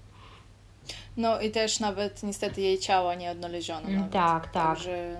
No 1.16 1.40
i 1.40 1.50
też 1.50 1.80
nawet 1.80 2.22
niestety 2.22 2.60
jej 2.60 2.78
ciała 2.78 3.14
nie 3.14 3.30
odnaleziono. 3.30 3.88
Nawet. 3.88 4.12
Tak, 4.12 4.48
tak. 4.48 4.76
Także... 4.76 5.16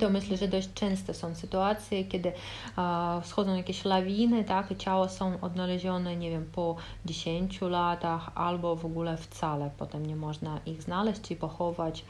To 0.00 0.10
myślę, 0.10 0.36
że 0.36 0.48
dość 0.48 0.68
częste 0.74 1.14
są 1.14 1.34
sytuacje, 1.34 2.04
kiedy 2.04 2.28
uh, 2.28 3.26
schodzą 3.26 3.56
jakieś 3.56 3.84
lawiny, 3.84 4.44
tak, 4.44 4.70
i 4.70 4.76
ciała 4.76 5.08
są 5.08 5.40
odnalezione, 5.40 6.16
nie 6.16 6.30
wiem, 6.30 6.46
po 6.52 6.76
10 7.04 7.60
latach, 7.60 8.30
albo 8.34 8.76
w 8.76 8.84
ogóle 8.84 9.16
wcale 9.16 9.70
potem 9.78 10.06
nie 10.06 10.16
można 10.16 10.60
ich 10.66 10.82
znaleźć 10.82 11.30
i 11.30 11.36
pochować. 11.36 12.04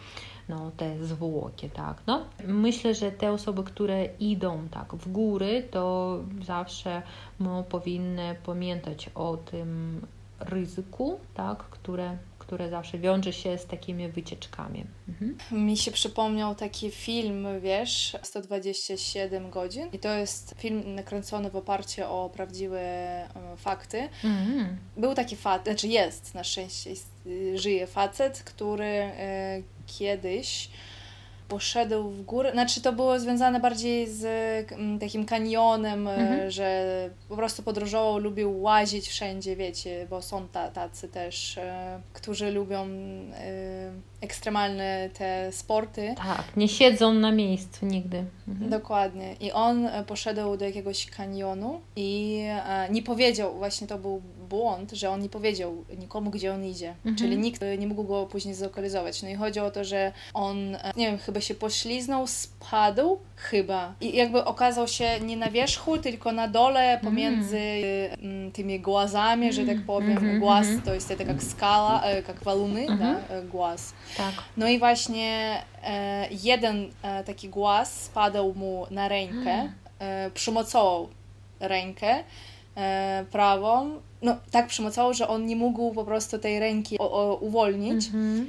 no, 0.49 0.71
te 0.77 1.05
zwłoki, 1.05 1.71
tak, 1.71 2.03
no. 2.07 2.25
Myślę, 2.45 2.95
że 2.95 3.13
te 3.13 3.33
osoby, 3.33 3.65
które 3.65 4.05
idą 4.05 4.69
tak 4.71 4.95
w 4.95 5.13
góry, 5.13 5.69
to 5.71 6.19
zawsze 6.45 7.03
no, 7.41 7.63
powinny 7.63 8.37
pamiętać 8.47 9.11
o 9.15 9.37
tym 9.37 10.01
ryzyku, 10.41 11.21
tak, 11.35 11.59
które 11.59 12.19
które 12.49 12.69
zawsze 12.69 12.99
wiąże 12.99 13.33
się 13.33 13.59
z 13.59 13.67
takimi 13.67 14.09
wycieczkami. 14.09 14.85
Mhm. 15.09 15.37
Mi 15.67 15.77
się 15.77 15.91
przypomniał 15.91 16.55
taki 16.55 16.91
film, 16.91 17.47
wiesz, 17.61 18.17
127 18.23 19.51
godzin 19.51 19.89
i 19.93 19.99
to 19.99 20.09
jest 20.09 20.55
film 20.59 20.95
nakręcony 20.95 21.51
w 21.51 21.57
oparciu 21.57 22.03
o 22.05 22.31
prawdziwe 22.31 22.81
e, 22.81 23.29
fakty. 23.57 24.09
Mhm. 24.25 24.79
Był 24.97 25.15
taki 25.15 25.37
facet, 25.37 25.65
znaczy 25.65 25.89
jest, 25.89 26.35
na 26.35 26.45
szczęście 26.45 26.91
żyje 27.55 27.87
facet, 27.87 28.43
który 28.43 28.85
e, 28.85 29.63
kiedyś 29.87 30.71
poszedł 31.49 32.11
w 32.11 32.25
górę, 32.25 32.53
znaczy 32.53 32.81
to 32.81 32.93
było 32.93 33.21
związane 33.21 33.61
bardziej 33.61 34.09
z 34.09 34.25
mm, 34.73 34.99
takim 34.99 35.25
kanionem, 35.25 36.09
e, 36.09 36.15
mhm. 36.15 36.51
że 36.51 37.11
po 37.29 37.37
prostu 37.37 37.63
podróżował, 37.63 38.19
lubił 38.19 38.63
łazić 38.63 39.09
wszędzie, 39.09 39.57
wiecie, 39.57 40.07
bo 40.11 40.23
są 40.23 40.49
ta, 40.49 40.71
tacy 40.71 41.09
też, 41.09 41.59
e, 41.59 42.01
którzy 42.13 42.51
lubią 42.51 42.85
e, 42.85 42.89
ekstremalne 44.21 45.11
te 45.19 45.53
sporty. 45.53 46.15
Tak, 46.17 46.45
nie 46.57 46.69
siedzą 46.69 47.13
na 47.13 47.33
miejscu 47.33 47.87
nigdy. 47.87 48.25
Mhm. 48.49 48.71
Dokładnie. 48.71 49.35
I 49.41 49.53
on 49.53 49.89
poszedł 50.07 50.57
do 50.57 50.65
jakiegoś 50.65 51.07
kanionu 51.07 51.81
i 51.97 52.43
nie 52.91 53.03
powiedział, 53.03 53.55
właśnie 53.55 53.87
to 53.87 53.99
był 53.99 54.23
błąd, 54.49 54.93
że 54.93 55.11
on 55.11 55.21
nie 55.21 55.29
powiedział 55.29 55.85
nikomu, 55.99 56.31
gdzie 56.31 56.53
on 56.53 56.65
idzie. 56.65 56.89
Mhm. 56.89 57.17
Czyli 57.17 57.39
nikt 57.39 57.61
nie 57.79 57.87
mógł 57.87 58.05
go 58.05 58.27
później 58.27 58.55
zlokalizować. 58.55 59.23
No 59.23 59.29
i 59.29 59.35
chodzi 59.35 59.61
o 59.61 59.71
to, 59.71 59.85
że 59.85 60.13
on, 60.35 60.77
nie 60.97 61.07
wiem, 61.07 61.19
chyba 61.19 61.41
się 61.41 61.55
pośliznął, 61.55 62.27
spadł 62.27 63.19
chyba. 63.37 63.95
I 64.01 64.17
jakby 64.17 64.45
okazał 64.45 64.89
się 64.89 65.21
nie 65.21 65.37
na 65.37 65.51
wierzchu, 65.51 65.99
tylko 65.99 66.33
na 66.33 66.49
dole 66.49 67.01
pomiędzy 67.03 67.61
mm. 68.23 68.53
tymi 68.53 68.81
głazami, 68.81 69.53
że 69.53 69.65
tak 69.65 69.81
powiem. 69.87 70.19
Mm-hmm, 70.19 70.39
Głaz 70.39 70.67
to 70.85 70.95
jest 70.95 71.09
tak 71.09 71.29
jak 71.29 71.43
skala, 71.43 72.03
jak 72.07 72.43
waluny, 72.43 72.87
da? 72.87 73.21
głaz. 73.43 73.93
Tak. 74.17 74.35
No 74.57 74.69
i 74.69 74.79
właśnie 74.79 75.63
e, 75.85 76.29
jeden 76.31 76.91
e, 77.03 77.25
taki 77.25 77.49
głaz 77.49 78.03
spadał 78.03 78.55
mu 78.55 78.87
na 78.91 79.09
rękę, 79.09 79.51
mm. 79.51 79.73
e, 79.99 80.31
przymocował 80.31 81.09
rękę 81.61 82.25
e, 82.77 83.25
prawą, 83.31 84.01
no 84.23 84.37
tak 84.51 84.67
przymocował, 84.67 85.15
że 85.15 85.29
on 85.29 85.47
nie 85.47 85.57
mógł 85.57 85.95
po 85.95 86.05
prostu 86.05 86.39
tej 86.39 86.61
ręki 86.61 86.99
o, 86.99 87.13
o, 87.13 87.35
uwolnić. 87.35 88.05
Mm-hmm 88.05 88.45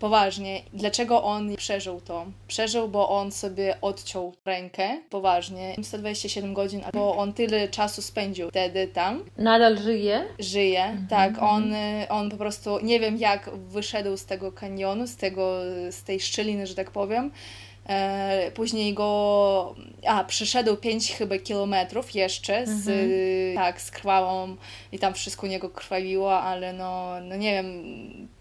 poważnie. 0.00 0.62
Dlaczego 0.72 1.22
on 1.22 1.56
przeżył 1.56 2.00
to? 2.00 2.26
Przeżył, 2.48 2.88
bo 2.88 3.08
on 3.08 3.32
sobie 3.32 3.80
odciął 3.80 4.34
rękę, 4.44 5.00
poważnie, 5.10 5.74
127 5.82 6.54
godzin, 6.54 6.82
bo 6.92 7.16
on 7.16 7.32
tyle 7.32 7.68
czasu 7.68 8.02
spędził 8.02 8.48
wtedy 8.48 8.88
tam. 8.88 9.24
Nadal 9.38 9.78
żyje? 9.78 10.24
Żyje, 10.38 10.84
mhm, 10.84 11.06
tak. 11.08 11.28
Mhm. 11.28 11.48
On, 11.48 11.74
on 12.08 12.30
po 12.30 12.36
prostu, 12.36 12.78
nie 12.82 13.00
wiem 13.00 13.16
jak 13.16 13.50
wyszedł 13.56 14.16
z 14.16 14.24
tego 14.24 14.52
kanionu, 14.52 15.06
z, 15.06 15.16
tego, 15.16 15.58
z 15.90 16.02
tej 16.02 16.20
szczeliny, 16.20 16.66
że 16.66 16.74
tak 16.74 16.90
powiem. 16.90 17.30
E, 17.90 18.50
później 18.54 18.94
go, 18.94 19.74
a 20.06 20.24
przeszedł 20.24 20.76
5 20.76 21.12
chyba 21.12 21.38
kilometrów 21.38 22.14
jeszcze 22.14 22.66
z, 22.66 22.88
mhm. 22.88 23.54
tak, 23.54 23.80
z 23.80 23.90
krwawą 23.90 24.56
i 24.92 24.98
tam 24.98 25.14
wszystko 25.14 25.46
niego 25.46 25.70
krwawiło, 25.70 26.40
ale 26.40 26.72
no, 26.72 27.14
no 27.22 27.36
nie 27.36 27.52
wiem, 27.52 27.82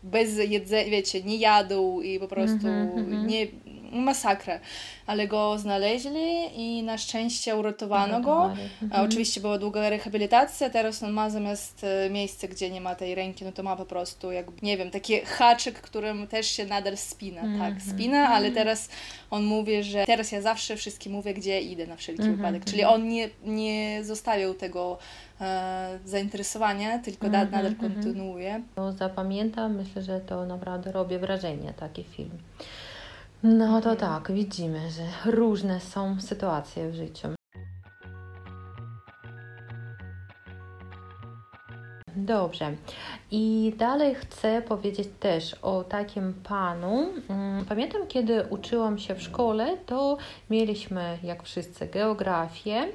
bez 0.03 0.37
jedzenia, 0.37 0.91
wiecie, 0.91 1.23
nie 1.23 1.37
jadł 1.37 2.01
i 2.01 2.19
po 2.19 2.27
prostu 2.27 2.67
mhm, 2.67 3.27
nie, 3.27 3.47
masakrę, 3.91 4.59
ale 5.07 5.27
go 5.27 5.57
znaleźli 5.57 6.29
i 6.55 6.83
na 6.83 6.97
szczęście 6.97 7.55
uratowano 7.55 8.21
go. 8.21 8.45
Mhm. 8.81 9.05
Oczywiście 9.05 9.41
była 9.41 9.57
długa 9.57 9.89
rehabilitacja, 9.89 10.69
teraz 10.69 11.03
on 11.03 11.11
ma 11.11 11.29
zamiast 11.29 11.83
e, 11.83 12.09
miejsca, 12.09 12.47
gdzie 12.47 12.69
nie 12.69 12.81
ma 12.81 12.95
tej 12.95 13.15
ręki, 13.15 13.45
no 13.45 13.51
to 13.51 13.63
ma 13.63 13.75
po 13.75 13.85
prostu 13.85 14.31
jakby, 14.31 14.65
nie 14.65 14.77
wiem, 14.77 14.91
taki 14.91 15.19
haczyk, 15.19 15.81
którym 15.81 16.27
też 16.27 16.47
się 16.47 16.65
nadal 16.65 16.97
spina, 16.97 17.41
tak, 17.41 17.73
mhm. 17.73 17.81
spina, 17.81 18.27
ale 18.27 18.51
teraz 18.51 18.89
on 19.31 19.43
mówi, 19.43 19.83
że 19.83 20.05
teraz 20.05 20.31
ja 20.31 20.41
zawsze 20.41 20.75
wszystkim 20.75 21.13
mówię, 21.13 21.33
gdzie 21.33 21.61
idę 21.61 21.87
na 21.87 21.95
wszelki 21.95 22.21
mhm. 22.21 22.37
wypadek, 22.37 22.65
czyli 22.65 22.83
on 22.83 23.07
nie, 23.07 23.29
nie 23.45 24.03
zostawił 24.03 24.53
tego 24.53 24.97
e, 25.41 25.99
zainteresowania, 26.05 26.99
tylko 26.99 27.27
mm 27.27 27.47
-hmm, 27.47 27.51
nadal 27.51 27.75
kontynuuje. 27.75 28.61
To 28.75 28.91
zapamiętam, 28.91 29.75
myślę, 29.75 30.01
że 30.01 30.19
to 30.19 30.45
naprawdę 30.45 30.91
robi 30.91 31.17
wrażenie, 31.17 31.73
taki 31.79 32.03
film. 32.03 32.37
No 33.43 33.81
to 33.81 33.95
tak, 33.95 34.31
widzimy, 34.31 34.79
że 34.91 35.31
różne 35.31 35.79
są 35.79 36.21
sytuacje 36.21 36.89
w 36.89 36.95
życiu. 36.95 37.27
Dobrze. 42.15 42.75
I 43.31 43.73
dalej 43.77 44.15
chcę 44.15 44.61
powiedzieć 44.61 45.09
też 45.19 45.53
o 45.53 45.83
takim 45.83 46.33
panu. 46.33 47.09
Mm, 47.29 47.65
pamiętam, 47.65 48.07
kiedy 48.07 48.43
uczyłam 48.49 48.97
się 48.97 49.15
w 49.15 49.21
szkole, 49.21 49.77
to 49.85 50.17
mieliśmy, 50.49 51.17
jak 51.23 51.43
wszyscy, 51.43 51.87
geografię 51.87 52.87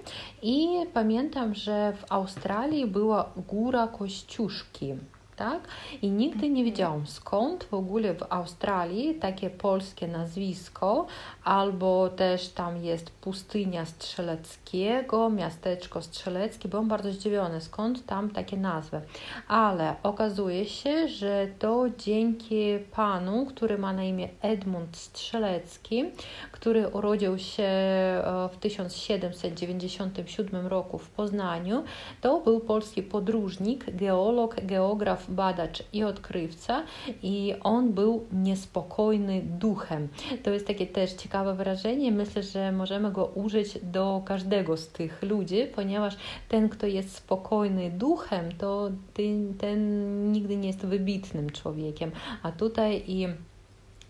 i 0.42 0.68
pamiętam, 0.94 1.54
że 1.54 1.92
w 1.92 2.12
Australii 2.12 2.87
była 2.87 3.33
góra 3.37 3.88
Kościuszki 3.88 4.94
tak? 5.37 5.68
I 6.03 6.11
nigdy 6.11 6.51
nie 6.51 6.64
wiedziałam 6.64 7.07
skąd 7.07 7.64
w 7.64 7.75
ogóle 7.75 8.14
w 8.14 8.23
Australii 8.31 9.14
takie 9.14 9.51
polskie 9.51 10.09
nazwisko, 10.09 11.07
albo 11.44 12.09
też 12.09 12.49
tam 12.49 12.85
jest 12.85 13.11
pustynia 13.11 13.87
Strzeleckiego, 13.87 15.31
miasteczko 15.31 16.03
Strzeleckie. 16.03 16.68
Byłam 16.68 16.88
bardzo 16.88 17.12
zdziwiona, 17.12 17.61
skąd 17.61 18.07
tam 18.07 18.31
takie 18.31 18.57
nazwy. 18.57 19.01
Ale 19.49 19.94
okazuje 20.03 20.66
się, 20.66 21.09
że 21.09 21.49
to 21.59 21.85
dzięki 21.99 22.64
panu, 22.92 23.47
który 23.47 23.79
ma 23.79 23.92
na 23.92 24.05
imię 24.05 24.29
Edmund 24.42 24.97
Strzelecki, 24.97 26.05
który 26.53 26.88
urodził 26.88 27.38
się 27.38 27.62
e, 27.62 28.49
w 28.53 28.57
1797 28.57 30.66
roku 30.66 30.99
w 30.99 31.09
Poznaniu, 31.09 31.85
to 32.20 32.40
był 32.40 32.61
polski 32.61 33.03
podróżnik, 33.03 33.97
geolog, 33.97 34.57
geograf, 34.62 35.23
badacz 35.30 35.82
i 35.92 36.04
odkrywca 36.04 36.82
i 37.22 37.54
on 37.62 37.92
był 37.92 38.26
niespokojny 38.32 39.42
duchem. 39.42 40.08
To 40.42 40.50
jest 40.50 40.66
takie 40.66 40.87
też 40.87 41.12
ciekawe 41.12 41.54
wyrażenie. 41.54 42.12
Myślę, 42.12 42.42
że 42.42 42.72
możemy 42.72 43.12
go 43.12 43.26
użyć 43.26 43.78
do 43.82 44.22
każdego 44.24 44.76
z 44.76 44.88
tych 44.88 45.22
ludzi, 45.22 45.66
ponieważ 45.74 46.16
ten, 46.48 46.68
kto 46.68 46.87
jest 46.87 47.14
spokojny 47.14 47.90
duchem, 47.90 48.52
to 48.58 48.90
ten, 49.14 49.54
ten 49.58 50.32
nigdy 50.32 50.56
nie 50.56 50.66
jest 50.66 50.87
wybitnym 50.87 51.50
człowiekiem. 51.50 52.10
A 52.42 52.52
tutaj 52.52 53.04
i 53.06 53.28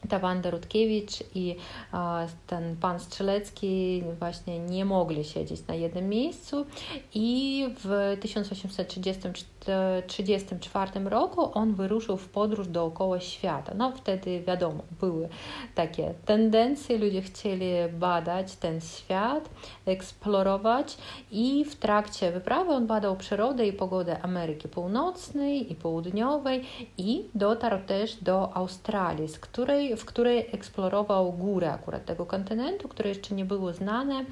ta 0.08 0.18
Wanda 0.18 0.50
Rutkiewicz 0.50 1.12
i 1.34 1.56
ten 2.46 2.76
pan 2.76 3.00
Strzelecki 3.00 4.02
właśnie 4.18 4.58
nie 4.58 4.84
mogli 4.84 5.24
siedzieć 5.24 5.66
na 5.66 5.74
jednym 5.74 6.08
miejscu 6.08 6.66
i 7.14 7.64
w 7.84 8.16
1834 8.20 9.44
roku 11.04 11.50
on 11.54 11.74
wyruszył 11.74 12.16
w 12.16 12.28
podróż 12.28 12.68
dookoła 12.68 13.20
świata. 13.20 13.72
No 13.76 13.92
wtedy 13.92 14.40
wiadomo, 14.40 14.82
były 15.00 15.28
takie 15.74 16.14
tendencje, 16.24 16.98
ludzie 16.98 17.22
chcieli 17.22 17.66
badać 17.92 18.56
ten 18.56 18.80
świat, 18.80 19.50
eksplorować 19.86 20.98
i 21.30 21.64
w 21.64 21.76
trakcie 21.76 22.32
wyprawy 22.32 22.72
on 22.72 22.86
badał 22.86 23.16
przyrodę 23.16 23.66
i 23.66 23.72
pogodę 23.72 24.22
Ameryki 24.22 24.68
Północnej 24.68 25.72
i 25.72 25.74
Południowej 25.74 26.64
i 26.98 27.24
dotarł 27.34 27.78
też 27.86 28.16
do 28.16 28.56
Australii, 28.56 29.28
z 29.28 29.38
której 29.38 29.96
w 29.96 30.04
której 30.04 30.46
eksplorował 30.52 31.32
górę 31.32 31.72
akurat 31.72 32.04
tego 32.04 32.26
kontynentu, 32.26 32.88
które 32.88 33.08
jeszcze 33.08 33.34
nie 33.34 33.44
było 33.44 33.72
znane 33.72 34.24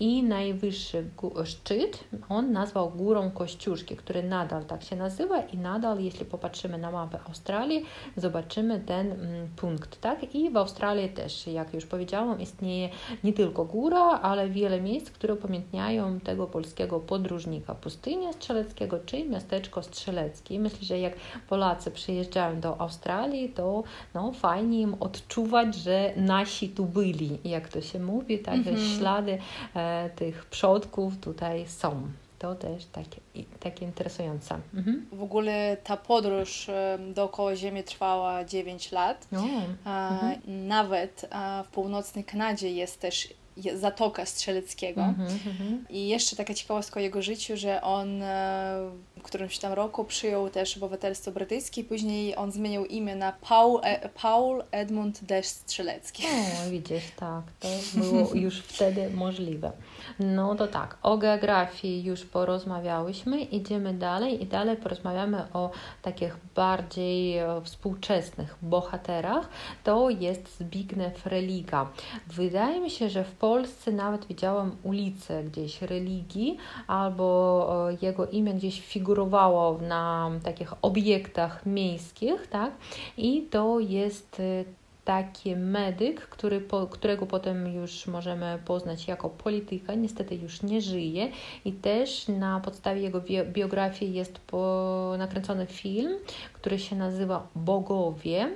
i 0.00 0.22
najwyższy 0.22 1.04
szczyt 1.44 2.04
on 2.28 2.52
nazwał 2.52 2.90
górą 2.90 3.30
Kościuszki, 3.30 3.96
który 3.96 4.22
nadal 4.22 4.64
tak 4.74 4.82
się 4.82 4.96
nazywa 4.96 5.40
i 5.40 5.58
nadal, 5.58 6.00
jeśli 6.00 6.26
popatrzymy 6.26 6.78
na 6.78 6.90
mapę 6.90 7.18
Australii, 7.28 7.84
zobaczymy 8.16 8.80
ten 8.80 9.12
mm, 9.12 9.48
punkt, 9.56 10.00
tak? 10.00 10.34
I 10.34 10.50
w 10.50 10.56
Australii 10.56 11.08
też, 11.08 11.46
jak 11.46 11.74
już 11.74 11.86
powiedziałam, 11.86 12.40
istnieje 12.40 12.88
nie 13.24 13.32
tylko 13.32 13.64
góra, 13.64 14.04
ale 14.04 14.48
wiele 14.48 14.80
miejsc, 14.80 15.10
które 15.10 15.34
upamiętniają 15.34 16.20
tego 16.20 16.46
polskiego 16.46 17.00
podróżnika 17.00 17.74
pustynia 17.74 18.32
strzeleckiego 18.32 18.98
czy 19.06 19.24
miasteczko 19.24 19.82
strzeleckie. 19.82 20.60
Myślę, 20.60 20.78
że 20.82 20.98
jak 20.98 21.12
Polacy 21.48 21.90
przyjeżdżają 21.90 22.60
do 22.60 22.80
Australii, 22.80 23.48
to 23.48 23.82
no, 24.14 24.32
fajnie 24.32 24.80
im 24.80 24.94
odczuwać, 25.00 25.74
że 25.74 26.12
nasi 26.16 26.68
tu 26.68 26.84
byli, 26.84 27.38
jak 27.44 27.68
to 27.68 27.80
się 27.80 28.00
mówi, 28.00 28.38
tak, 28.38 28.64
że 28.64 28.70
mhm. 28.70 28.98
ślady 28.98 29.38
e, 29.74 30.10
tych 30.10 30.44
przodków 30.44 31.20
tutaj 31.20 31.66
są. 31.68 32.08
To 32.44 32.54
też 32.54 32.86
takie, 32.86 33.20
takie 33.60 33.84
interesujące. 33.84 34.60
Mhm. 34.74 35.06
W 35.12 35.22
ogóle 35.22 35.76
ta 35.84 35.96
podróż 35.96 36.70
dookoła 37.14 37.56
Ziemi 37.56 37.84
trwała 37.84 38.44
9 38.44 38.92
lat. 38.92 39.28
O, 39.32 39.36
mhm. 39.36 40.38
Nawet 40.46 41.30
w 41.64 41.68
północnej 41.68 42.24
Kanadzie 42.24 42.70
jest 42.70 43.00
też 43.00 43.34
Zatoka 43.74 44.26
Strzeleckiego. 44.26 45.00
Mm 45.02 45.14
-hmm. 45.16 45.78
I 45.90 46.08
jeszcze 46.08 46.36
taka 46.36 46.54
ciekawostka 46.54 47.00
o 47.00 47.02
jego 47.02 47.22
życiu, 47.22 47.56
że 47.56 47.82
on 47.82 48.22
e, 48.22 48.90
którymś 49.24 49.58
tam 49.58 49.72
roku 49.72 50.04
przyjął 50.04 50.50
też 50.50 50.76
obywatelstwo 50.76 51.32
brytyjskie, 51.32 51.84
później 51.84 52.36
on 52.36 52.52
zmienił 52.52 52.84
imię 52.84 53.16
na 53.16 53.32
Paul, 53.32 53.80
e, 53.82 54.08
Paul 54.08 54.64
Edmund 54.70 55.24
Deszcz 55.24 55.50
Strzelecki. 55.50 56.22
O, 56.66 56.70
widzisz, 56.70 57.04
tak, 57.16 57.42
to 57.60 57.68
było 57.94 58.34
już 58.34 58.58
wtedy 58.60 59.10
możliwe. 59.10 59.72
No 60.18 60.54
to 60.54 60.66
tak, 60.66 60.98
o 61.02 61.18
geografii 61.18 62.04
już 62.04 62.24
porozmawiałyśmy, 62.24 63.40
idziemy 63.40 63.94
dalej 63.94 64.42
i 64.42 64.46
dalej 64.46 64.76
porozmawiamy 64.76 65.52
o 65.52 65.70
takich 66.02 66.36
bardziej 66.54 67.38
e, 67.38 67.60
współczesnych 67.64 68.56
bohaterach. 68.62 69.48
To 69.84 70.10
jest 70.10 70.58
Zbigniew 70.58 71.26
Religa. 71.26 71.88
Wydaje 72.26 72.80
mi 72.80 72.90
się, 72.90 73.08
że 73.10 73.24
w 73.24 73.32
Polsce 73.32 73.92
nawet 73.92 74.26
widziałam 74.26 74.76
ulicę 74.82 75.44
gdzieś 75.44 75.82
religii, 75.82 76.58
albo 76.86 77.88
e, 77.90 77.96
jego 78.02 78.26
imię 78.26 78.54
gdzieś 78.54 78.80
figurowało 79.14 79.78
na 79.78 80.30
takich 80.44 80.72
obiektach 80.82 81.66
miejskich, 81.66 82.46
tak? 82.46 82.72
I 83.16 83.42
to 83.42 83.80
jest 83.80 84.40
e, 84.40 84.64
taki 85.04 85.56
medyk, 85.56 86.20
który, 86.20 86.60
po, 86.60 86.86
którego 86.86 87.26
potem 87.26 87.74
już 87.74 88.06
możemy 88.06 88.58
poznać 88.64 89.08
jako 89.08 89.30
polityka, 89.30 89.94
niestety 89.94 90.34
już 90.34 90.62
nie 90.62 90.80
żyje 90.80 91.30
i 91.64 91.72
też 91.72 92.28
na 92.28 92.60
podstawie 92.60 93.00
jego 93.00 93.20
biografii 93.52 94.14
jest 94.14 94.38
po, 94.38 95.14
nakręcony 95.18 95.66
film, 95.66 96.12
który 96.52 96.78
się 96.78 96.96
nazywa 96.96 97.46
Bogowie. 97.54 98.48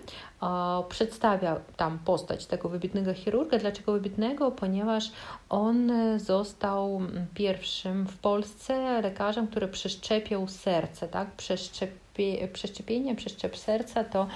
Przedstawia 0.88 1.60
tam 1.76 1.98
postać 1.98 2.46
tego 2.46 2.68
wybitnego 2.68 3.14
chirurga. 3.14 3.58
Dlaczego 3.58 3.92
wybitnego? 3.92 4.50
Ponieważ 4.50 5.10
on 5.48 5.92
został 6.18 7.00
pierwszym 7.34 8.06
w 8.06 8.16
Polsce 8.18 9.00
lekarzem, 9.02 9.46
który 9.46 9.68
przeszczepiał 9.68 10.48
serce, 10.48 11.08
tak? 11.08 11.30
Przeszczepił 11.36 12.07
przeszczepienie, 12.53 13.15
przeszczep 13.15 13.57
serca 13.57 14.03
to 14.03 14.27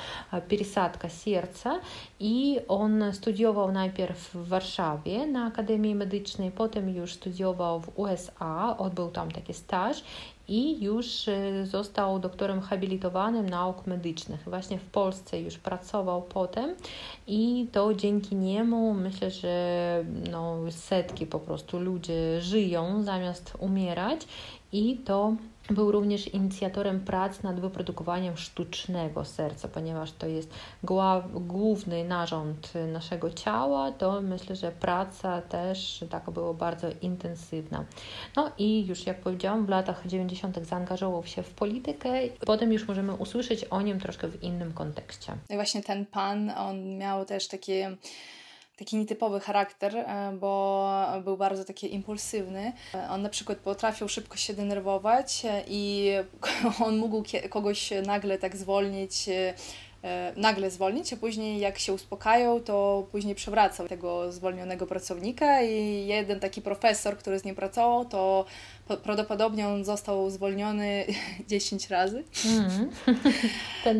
пересадка 0.50 1.10
serca 1.10 1.80
i 2.20 2.60
on 2.68 3.04
studiował 3.14 3.72
najpierw 3.72 4.36
w 4.36 4.48
Warszawie 4.48 5.28
na 5.28 5.46
Akademii 5.46 5.96
Medycznej, 5.96 6.52
potem 6.52 6.90
już 6.90 7.14
studiował 7.14 7.80
w 7.80 8.00
USA, 8.00 8.76
odbył 8.78 9.10
tam 9.10 9.32
taki 9.32 9.54
staż 9.54 10.04
i 10.48 10.84
już 10.84 11.28
y, 11.28 11.66
został 11.66 12.20
doktorem 12.20 12.62
habilitowanym 12.62 13.50
nauk 13.50 13.88
medycznych. 13.88 14.44
Właśnie 14.48 14.80
w 14.80 14.86
Polsce 14.86 15.42
już 15.42 15.58
pracował 15.58 16.22
potem 16.22 16.76
i 17.28 17.68
to 17.72 17.94
dzięki 17.94 18.36
niemu 18.36 18.94
myślę, 18.94 19.32
że 19.32 20.06
no, 20.32 20.58
setki 20.70 21.26
po 21.26 21.40
prostu 21.40 21.80
ludzie 21.80 22.42
żyją 22.42 23.04
zamiast 23.04 23.54
umierać 23.60 24.28
i 24.72 24.98
to 24.98 25.36
był 25.71 25.93
również 25.93 26.35
inicjatorem 26.35 27.01
prac 27.01 27.43
nad 27.43 27.61
wyprodukowaniem 27.61 28.37
sztucznego 28.37 29.25
serca, 29.25 29.69
ponieważ 29.69 30.13
to 30.13 30.27
jest 30.27 30.51
główny 31.35 32.05
narząd 32.05 32.73
naszego 32.93 33.31
ciała, 33.31 33.93
to 33.93 34.21
myślę, 34.23 34.57
że 34.57 34.73
praca 34.73 35.43
też 35.43 36.05
taka 36.11 36.33
była 36.33 36.55
bardzo 36.55 36.87
intensywna. 37.03 37.85
No 38.37 38.51
i 38.59 38.87
już 38.87 39.07
jak 39.07 39.21
powiedziałam, 39.21 39.67
w 39.67 39.69
latach 39.69 40.07
90. 40.07 40.67
zaangażował 40.67 41.25
się 41.25 41.43
w 41.43 41.51
politykę, 41.51 42.09
potem 42.47 42.73
już 42.73 42.89
możemy 42.89 43.15
usłyszeć 43.15 43.65
o 43.65 43.81
nim 43.81 44.01
troszkę 44.01 44.29
w 44.29 44.43
innym 44.43 44.73
kontekście. 44.73 45.33
I 45.51 45.55
właśnie 45.55 45.83
ten 45.83 46.07
pan, 46.07 46.51
on 46.51 46.99
miał 46.99 47.25
też 47.25 47.49
takie 47.49 47.97
taki 48.77 48.97
nietypowy 48.97 49.41
charakter, 49.41 49.97
e, 49.97 50.33
bo 50.41 50.89
był 51.25 51.37
bardzo 51.37 51.65
taki 51.65 51.95
impulsywny. 51.95 52.73
E, 52.95 53.09
on 53.11 53.23
na 53.23 53.29
przykład 53.29 53.59
potrafił 53.59 54.09
szybko 54.09 54.37
się 54.37 54.55
denerwować 54.55 55.43
e, 55.45 55.63
i 55.69 56.11
on 56.87 56.97
mógł 56.97 57.23
kogoś 57.51 57.91
nagle 58.07 58.39
tak 58.39 58.57
zwolnić 58.57 59.29
nagle 60.37 60.71
zwolnić, 60.71 61.13
a 61.13 61.17
później 61.17 61.61
jak 61.61 61.79
się 61.79 61.93
uspokajał, 61.93 62.61
to 62.61 63.07
później 63.13 63.35
przewracał 63.35 63.89
tego 63.89 64.33
zwolnionego 64.33 64.87
pracownika 64.87 65.63
i 65.63 66.07
jeden 66.07 66.41
taki 66.41 66.63
profesor, 66.63 67.19
który 67.19 67.39
z 67.39 67.45
nim 67.45 67.55
pracował, 67.55 68.05
to 68.05 68.45
prawdopodobnie 69.03 69.69
on 69.69 69.85
został 69.85 70.31
zwolniony 70.31 71.07
10 71.49 71.91
razy. 71.91 72.25
Mm. 72.47 72.91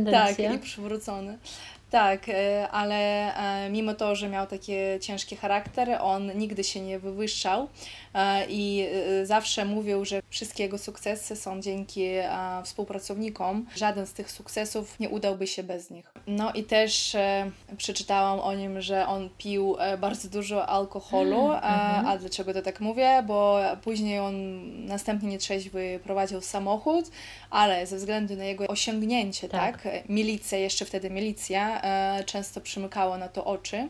tak, 0.13 0.39
i 0.39 0.59
przywrócony. 0.59 1.39
Tak, 1.93 2.29
e, 2.29 2.69
ale 2.71 2.97
e, 3.37 3.71
mimo 3.71 3.95
to, 3.95 4.17
że 4.17 4.29
miał 4.29 4.47
taki 4.47 4.73
ciężki 5.01 5.37
charakter, 5.37 5.99
on 6.01 6.39
nigdy 6.39 6.65
się 6.65 6.81
nie 6.81 6.99
wywyższał 6.99 7.69
i 8.49 8.87
zawsze 9.25 9.65
mówił, 9.65 10.05
że 10.05 10.23
wszystkie 10.31 10.63
jego 10.63 10.79
sukcesy 10.79 11.37
są 11.37 11.61
dzięki 11.61 12.07
współpracownikom. 12.65 13.67
Żaden 13.77 14.07
z 14.07 14.13
tych 14.13 14.31
sukcesów 14.31 15.01
nie 15.01 15.09
udałby 15.09 15.47
się 15.47 15.63
bez 15.63 15.91
nich. 15.91 16.13
No 16.27 16.53
i 16.53 16.65
też 16.65 17.17
przeczytałam 17.77 18.41
o 18.41 18.55
nim, 18.55 18.81
że 18.81 19.07
on 19.07 19.31
pił 19.39 19.77
bardzo 19.99 20.29
dużo 20.29 20.67
alkoholu. 20.67 21.51
A 21.63 21.99
mhm. 21.99 22.19
dlaczego 22.19 22.55
to 22.55 22.63
tak 22.63 22.81
mówię? 22.81 23.25
Bo 23.27 23.61
później 23.83 24.19
on 24.19 24.35
następnie 24.87 25.29
nietrzeźwy 25.29 26.01
prowadził 26.05 26.41
samochód, 26.41 27.11
ale 27.51 27.87
ze 27.87 27.97
względu 27.97 28.37
na 28.37 28.45
jego 28.45 28.67
osiągnięcie, 28.67 29.49
tak, 29.49 29.83
tak 29.83 30.09
milicja, 30.09 30.59
jeszcze 30.59 30.85
wtedy 30.85 31.11
milicja, 31.11 31.83
E, 31.83 32.25
często 32.25 32.61
przymykało 32.61 33.19
na 33.19 33.29
to 33.29 33.45
oczy. 33.45 33.89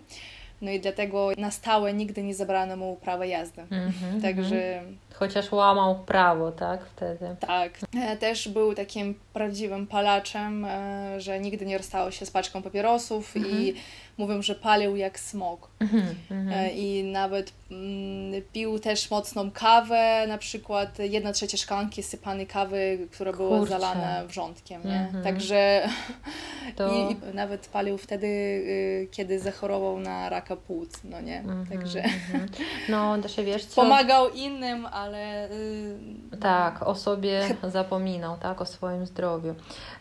No 0.63 0.71
i 0.71 0.81
dlatego 0.81 1.31
na 1.39 1.51
stałe 1.51 1.93
nigdy 1.95 2.23
nie 2.23 2.35
zabrano 2.35 2.77
mu 2.77 2.97
prawa 2.97 3.27
jazdy. 3.27 3.63
Mm 3.71 3.91
-hmm, 3.91 4.23
Także. 4.23 4.83
Chociaż 5.23 5.53
łamał 5.53 5.95
prawo, 5.95 6.53
tak? 6.53 6.87
Wtedy. 6.87 7.37
Tak. 7.41 7.79
E, 7.97 8.17
też 8.17 8.49
był 8.49 8.75
takim 8.75 9.15
prawdziwym 9.33 9.87
palaczem, 9.87 10.65
e, 10.65 11.21
że 11.21 11.41
nigdy 11.41 11.67
nie 11.67 11.79
rozstało 11.79 12.11
się 12.11 12.27
z 12.27 12.31
paczką 12.31 12.63
papierosów 12.63 13.35
-hmm. 13.35 13.47
i 13.47 13.69
mhm 13.69 13.85
mówią, 14.19 14.43
że 14.43 14.55
palił 14.55 14.97
jak 14.97 15.21
smog. 15.21 15.69
Mm 15.81 16.15
-hmm. 16.31 16.71
I 16.75 17.05
nawet 17.05 17.53
mm, 17.71 18.43
pił 18.53 18.79
też 18.79 19.11
mocną 19.11 19.51
kawę, 19.51 20.25
na 20.29 20.39
przykład 20.39 20.99
jedna 20.99 21.33
trzecia 21.33 21.57
szklanki 21.57 22.03
sypanej 22.03 22.47
kawy, 22.47 23.09
która 23.11 23.33
Kurczę. 23.33 23.45
była 23.45 23.67
zalana 23.67 24.25
wrzątkiem. 24.25 24.83
Nie? 24.85 25.09
-hmm. 25.13 25.25
Także 25.25 25.89
to... 26.77 26.95
I, 26.95 27.13
I, 27.13 27.35
nawet 27.35 27.69
palił 27.69 27.99
wtedy, 27.99 28.27
y, 28.27 29.09
kiedy 29.11 29.39
zachorował 29.39 30.01
na 30.01 30.29
raka 30.29 30.57
płuc, 30.57 31.01
no 31.05 31.21
nie? 31.21 31.43
-hmm. 31.43 31.69
Także 31.69 32.03
no, 32.89 33.19
da 33.19 33.29
się 33.29 33.45
wiesz 33.45 33.65
co? 33.65 33.83
Pomagał 33.83 34.31
innym, 34.31 34.87
ale... 34.87 35.12
Y, 35.19 36.37
tak, 36.41 36.83
o 36.83 36.95
sobie 36.95 37.57
zapominał, 37.69 38.37
tak, 38.37 38.61
o 38.61 38.67
swoim 38.67 39.07
zdrowiu. 39.07 39.55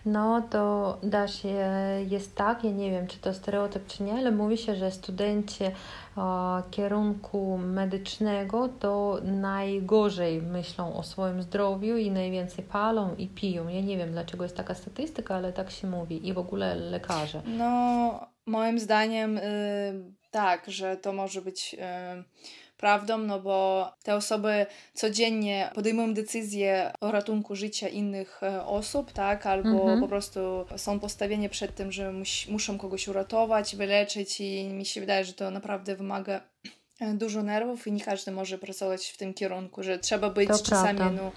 No 0.06 0.42
to 0.50 0.98
da 1.04 1.28
się, 1.28 1.70
jest 2.10 2.36
tak, 2.36 2.64
ja 2.64 2.72
nie 2.72 2.92
wiem, 2.92 3.08
czy 3.08 3.20
to 3.20 3.34
stereotyp, 3.34 3.88
czy 3.88 4.04
nie, 4.04 4.14
ale 4.14 4.32
mówi 4.32 4.58
się, 4.58 4.76
że 4.76 4.92
studenci 4.92 5.64
o, 6.16 6.62
kierunku 6.72 7.58
medycznego 7.58 8.70
to 8.80 9.20
najgorzej 9.24 10.42
myślą 10.42 10.96
o 10.96 11.04
swoim 11.04 11.42
zdrowiu 11.42 11.98
i 11.98 12.12
najwięcej 12.12 12.66
palą 12.66 13.16
i 13.16 13.28
piją. 13.28 13.68
Ja 13.68 13.82
nie 13.82 13.98
wiem, 13.98 14.12
dlaczego 14.12 14.44
jest 14.44 14.58
taka 14.58 14.76
statystyka, 14.76 15.36
ale 15.36 15.54
tak 15.54 15.72
się 15.72 15.88
mówi 15.88 16.28
i 16.28 16.34
w 16.34 16.38
ogóle 16.38 16.76
lekarze. 16.76 17.42
No, 17.46 18.20
moim 18.46 18.80
zdaniem 18.80 19.38
y, 19.38 19.42
tak, 20.32 20.64
że 20.68 20.98
to 20.98 21.14
może 21.14 21.42
być... 21.42 21.74
Y, 21.74 22.24
prawdą, 22.82 23.18
no 23.18 23.40
bo 23.40 23.88
te 24.04 24.16
osoby 24.16 24.66
codziennie 24.94 25.70
podejmują 25.76 26.14
decyzje 26.14 26.92
o 27.02 27.12
ratunku 27.12 27.56
życia 27.56 27.88
innych 27.88 28.44
e, 28.44 28.66
osób, 28.66 29.12
tak, 29.12 29.46
albo 29.46 29.70
mhm. 29.70 30.02
po 30.02 30.08
prostu 30.08 30.40
są 30.76 31.00
postawieni 31.00 31.50
przed 31.50 31.76
tym, 31.76 31.92
że 31.92 32.12
mus, 32.12 32.48
muszą 32.48 32.78
kogoś 32.78 33.08
uratować, 33.08 33.76
wyleczyć 33.76 34.42
i 34.42 34.64
mi 34.64 34.86
się 34.86 35.02
wydaje, 35.02 35.26
że 35.26 35.34
to 35.34 35.52
naprawdę 35.52 35.96
wymaga 35.96 36.42
e, 37.00 37.14
dużo 37.14 37.44
nerwów 37.44 37.88
i 37.88 37.92
nie 37.92 38.02
każdy 38.04 38.32
może 38.32 38.58
pracować 38.58 39.08
w 39.08 39.18
tym 39.18 39.34
kierunku, 39.34 39.84
że 39.84 40.00
trzeba 40.00 40.30
być 40.30 40.50
to 40.50 40.60
czasami 40.60 41.00
no, 41.00 41.32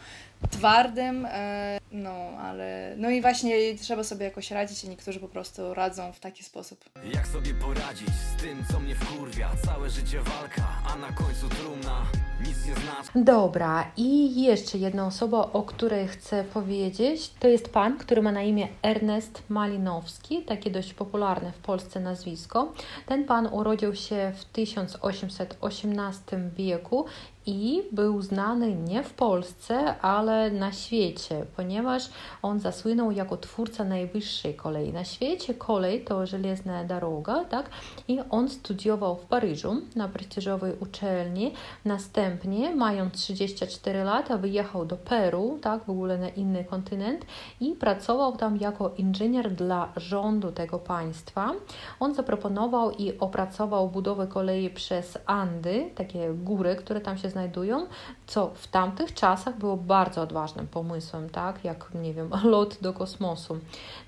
twardym, 0.50 1.26
e, 1.26 1.78
no 1.92 2.14
ale 2.40 2.94
no 2.96 3.10
i 3.10 3.22
właśnie 3.22 3.78
trzeba 3.78 4.04
sobie 4.04 4.24
jakoś 4.24 4.50
radzić 4.50 4.84
i 4.84 4.88
niektórzy 4.88 5.20
po 5.20 5.28
prostu 5.28 5.74
radzą 5.74 6.12
w 6.12 6.20
taki 6.20 6.44
sposób. 6.44 6.84
Jak 7.14 7.28
sobie 7.28 7.54
poradzić 7.54 8.08
z 8.08 8.42
tym, 8.42 8.64
co 8.72 8.80
mnie 8.80 8.94
wkurwia, 8.94 9.50
całe 9.64 9.90
życie 9.90 10.20
walka, 10.20 10.68
a 10.86 10.96
na 10.96 11.12
końcu 11.12 11.48
trumna 11.48 12.06
nic 12.40 12.66
nie 12.66 12.74
znaczy. 12.74 13.10
Dobra, 13.14 13.90
i 13.96 14.42
jeszcze 14.42 14.78
jedna 14.78 15.06
osoba, 15.06 15.38
o 15.52 15.62
której 15.62 16.08
chcę 16.08 16.44
powiedzieć, 16.44 17.30
to 17.40 17.48
jest 17.48 17.68
pan, 17.68 17.98
który 17.98 18.22
ma 18.22 18.32
na 18.32 18.42
imię 18.42 18.68
Ernest 18.82 19.42
Malinowski, 19.48 20.42
takie 20.42 20.70
dość 20.70 20.94
popularne 20.94 21.52
w 21.52 21.58
Polsce 21.58 22.00
nazwisko. 22.00 22.72
Ten 23.06 23.24
pan 23.24 23.46
urodził 23.46 23.94
się 23.94 24.32
w 24.36 24.44
1818 24.44 26.40
wieku 26.56 27.06
i 27.46 27.82
był 27.92 28.22
znany 28.22 28.74
nie 28.74 29.02
w 29.02 29.14
Polsce, 29.14 30.00
ale 30.00 30.50
na 30.50 30.72
świecie, 30.72 31.46
ponieważ 31.56 32.10
on 32.42 32.60
zasłynął 32.60 33.10
jako 33.10 33.36
twórca 33.36 33.84
najwyższej 33.84 34.54
kolei 34.54 34.92
na 34.92 35.04
świecie. 35.04 35.54
Kolej 35.54 36.04
to 36.04 36.26
żelazna 36.26 36.84
droga, 36.84 37.44
tak? 37.44 37.70
I 38.08 38.20
on 38.30 38.48
studiował 38.48 39.16
w 39.16 39.26
Paryżu 39.26 39.76
na 39.96 40.08
prestiżowej 40.08 40.72
uczelni. 40.80 41.52
Następnie, 41.84 42.76
mając 42.76 43.14
34 43.14 44.04
lata, 44.04 44.38
wyjechał 44.38 44.86
do 44.86 44.96
Peru, 44.96 45.58
tak? 45.62 45.84
W 45.84 45.90
ogóle 45.90 46.18
na 46.18 46.28
inny 46.28 46.64
kontynent 46.64 47.26
i 47.60 47.72
pracował 47.72 48.36
tam 48.36 48.56
jako 48.56 48.90
inżynier 48.98 49.52
dla 49.52 49.92
rządu 49.96 50.52
tego 50.52 50.78
państwa. 50.78 51.52
On 52.00 52.14
zaproponował 52.14 52.90
i 52.90 53.18
opracował 53.18 53.88
budowę 53.88 54.26
kolei 54.26 54.70
przez 54.70 55.18
Andy, 55.26 55.90
takie 55.94 56.32
góry, 56.34 56.76
które 56.76 57.00
tam 57.00 57.18
się 57.18 57.33
znajdują, 57.34 57.86
co 58.26 58.50
w 58.54 58.66
tamtych 58.66 59.14
czasach 59.14 59.58
było 59.58 59.76
bardzo 59.76 60.22
odważnym 60.22 60.66
pomysłem, 60.66 61.30
tak, 61.30 61.64
jak, 61.64 61.88
nie 61.94 62.14
wiem, 62.14 62.30
lot 62.54 62.78
do 62.80 62.92
kosmosu. 62.92 63.58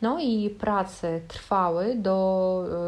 No 0.02 0.18
i 0.20 0.50
prace 0.50 1.20
trwały 1.28 1.94
do 1.94 2.16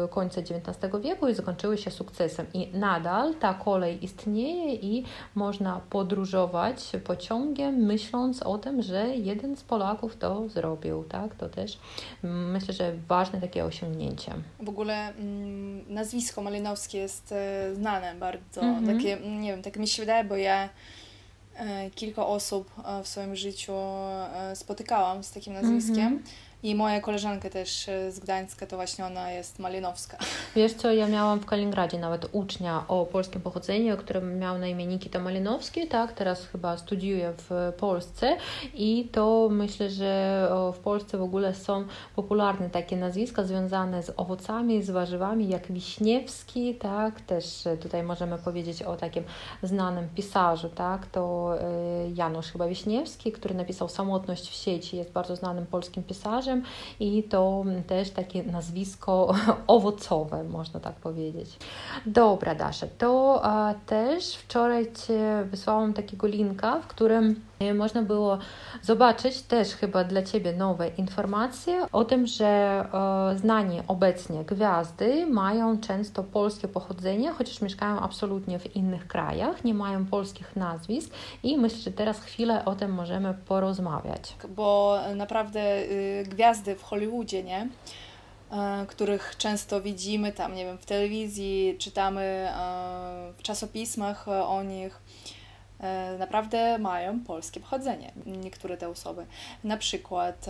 e, 0.03 0.07
końca 0.07 0.41
XIX 0.41 0.77
wieku 1.03 1.27
i 1.27 1.33
zakończyły 1.33 1.77
się 1.77 1.91
sukcesem. 1.91 2.45
I 2.53 2.67
nadal 2.73 3.35
ta 3.35 3.53
kolej 3.53 4.03
istnieje 4.05 4.75
i 4.75 5.03
można 5.35 5.81
podróżować 5.89 6.91
pociągiem, 7.03 7.75
myśląc 7.75 8.43
o 8.43 8.57
tym, 8.57 8.81
że 8.81 9.07
jeden 9.07 9.55
z 9.55 9.63
Polaków 9.63 10.17
to 10.17 10.49
zrobił, 10.49 11.03
tak, 11.03 11.35
to 11.35 11.49
też 11.49 11.77
mm, 12.23 12.51
myślę, 12.51 12.73
że 12.73 12.93
ważne 13.07 13.41
takie 13.41 13.65
osiągnięcie. 13.65 14.33
W 14.59 14.69
ogóle 14.69 15.07
mm, 15.07 15.93
nazwisko 15.93 16.41
Malinowskie 16.41 16.97
jest 16.97 17.31
e, 17.31 17.75
znane 17.75 18.15
bardzo, 18.15 18.61
mm 18.61 18.85
-hmm. 18.85 18.95
takie, 18.95 19.17
nie 19.39 19.51
wiem, 19.51 19.61
tak 19.61 19.77
mi 19.77 19.87
się 19.87 20.01
wydaje, 20.01 20.23
bo 20.29 20.35
ja 20.35 20.69
e, 21.55 21.89
kilka 21.89 22.25
osób 22.25 22.71
e, 22.85 23.03
w 23.03 23.07
swoim 23.07 23.35
życiu 23.35 23.73
e, 23.73 24.55
spotykałam 24.55 25.23
z 25.23 25.31
takim 25.31 25.53
nazwiskiem. 25.53 26.07
Mm 26.07 26.19
-hmm. 26.19 26.48
I 26.63 26.75
moja 26.75 27.01
koleżanka 27.01 27.49
też 27.49 27.89
e, 27.89 28.11
z 28.11 28.19
Gdańska, 28.19 28.67
to 28.67 28.75
właśnie 28.75 29.05
ona 29.05 29.31
jest 29.31 29.59
Malinowska. 29.59 30.17
Wiesz 30.55 30.73
co, 30.73 30.91
ja 30.91 31.07
miałam 31.07 31.39
w 31.39 31.45
Kaliningradzie 31.45 31.99
nawet 31.99 32.29
ucznia 32.31 32.83
o 32.87 33.05
polskim 33.05 33.41
pochodzeniu, 33.41 33.97
który 33.97 34.21
miał 34.21 34.57
na 34.57 34.67
imię 34.67 34.85
Nikita 34.85 35.19
Malinowski, 35.19 35.87
tak, 35.87 36.13
teraz 36.13 36.45
chyba 36.45 36.77
studiuje 36.77 37.33
w 37.37 37.73
Polsce. 37.77 38.37
I 38.73 39.09
to 39.11 39.47
myślę, 39.51 39.89
że 39.89 40.49
w 40.73 40.77
Polsce 40.77 41.17
w 41.17 41.21
ogóle 41.21 41.55
są 41.55 41.85
popularne 42.15 42.69
takie 42.69 42.97
nazwiska 42.97 43.43
związane 43.43 44.03
z 44.03 44.11
owocami, 44.17 44.83
z 44.83 44.89
warzywami, 44.89 45.49
jak 45.49 45.71
Wiśniewski, 45.71 46.75
tak, 46.75 47.21
też 47.21 47.63
tutaj 47.81 48.03
możemy 48.03 48.37
powiedzieć 48.37 48.83
o 48.83 48.95
takim 48.95 49.23
znanym 49.63 50.09
pisarzu, 50.15 50.69
tak, 50.69 51.05
to 51.05 51.53
e, 51.61 52.09
Janusz 52.15 52.51
chyba 52.51 52.67
Wiśniewski, 52.67 53.31
który 53.31 53.55
napisał 53.55 53.89
Samotność 53.89 54.49
w 54.49 54.53
sieci, 54.53 54.97
jest 54.97 55.11
bardzo 55.11 55.35
znanym 55.35 55.65
polskim 55.65 56.03
pisarzem, 56.03 56.48
i 56.99 57.23
to 57.23 57.63
też 57.87 58.09
takie 58.09 58.43
nazwisko 58.43 59.35
owocowe, 59.67 60.43
można 60.43 60.79
tak 60.79 60.95
powiedzieć. 60.95 61.57
Dobra, 62.05 62.55
Dasza, 62.55 62.87
to 62.97 63.41
też 63.85 64.35
wczoraj 64.35 64.91
Cię 64.93 65.43
wysłałam 65.51 65.93
takiego 65.93 66.27
linka, 66.27 66.79
w 66.79 66.87
którym 66.87 67.48
można 67.73 68.01
było 68.01 68.37
zobaczyć 68.81 69.41
też 69.41 69.69
chyba 69.69 70.03
dla 70.03 70.23
Ciebie 70.23 70.53
nowe 70.53 70.87
informacje 70.87 71.87
o 71.91 72.05
tym, 72.05 72.27
że 72.27 72.45
e, 72.45 73.37
znani 73.37 73.81
obecnie 73.87 74.43
gwiazdy 74.43 75.25
mają 75.25 75.79
często 75.79 76.23
polskie 76.23 76.67
pochodzenie, 76.67 77.31
chociaż 77.31 77.61
mieszkają 77.61 77.99
absolutnie 77.99 78.59
w 78.59 78.75
innych 78.75 79.07
krajach, 79.07 79.63
nie 79.63 79.73
mają 79.73 80.05
polskich 80.05 80.55
nazwisk 80.55 81.13
i 81.43 81.57
myślę, 81.57 81.77
że 81.79 81.91
teraz 81.91 82.19
chwilę 82.19 82.65
o 82.65 82.75
tym 82.75 82.93
możemy 82.93 83.33
porozmawiać. 83.33 84.35
Bo 84.49 84.99
naprawdę 85.15 85.81
y, 85.81 86.23
gwiazdy 86.27 86.75
w 86.75 86.83
Hollywoodzie, 86.83 87.43
nie? 87.43 87.67
E, 88.51 88.85
których 88.87 89.35
często 89.37 89.81
widzimy 89.81 90.31
tam, 90.31 90.55
nie 90.55 90.65
wiem, 90.65 90.77
w 90.77 90.85
telewizji, 90.85 91.75
czytamy 91.79 92.21
e, 92.21 93.33
w 93.37 93.41
czasopismach 93.41 94.27
o 94.27 94.63
nich, 94.63 95.01
naprawdę 96.19 96.77
mają 96.77 97.19
polskie 97.19 97.59
pochodzenie. 97.59 98.11
Niektóre 98.25 98.77
te 98.77 98.89
osoby. 98.89 99.25
Na 99.63 99.77
przykład, 99.77 100.45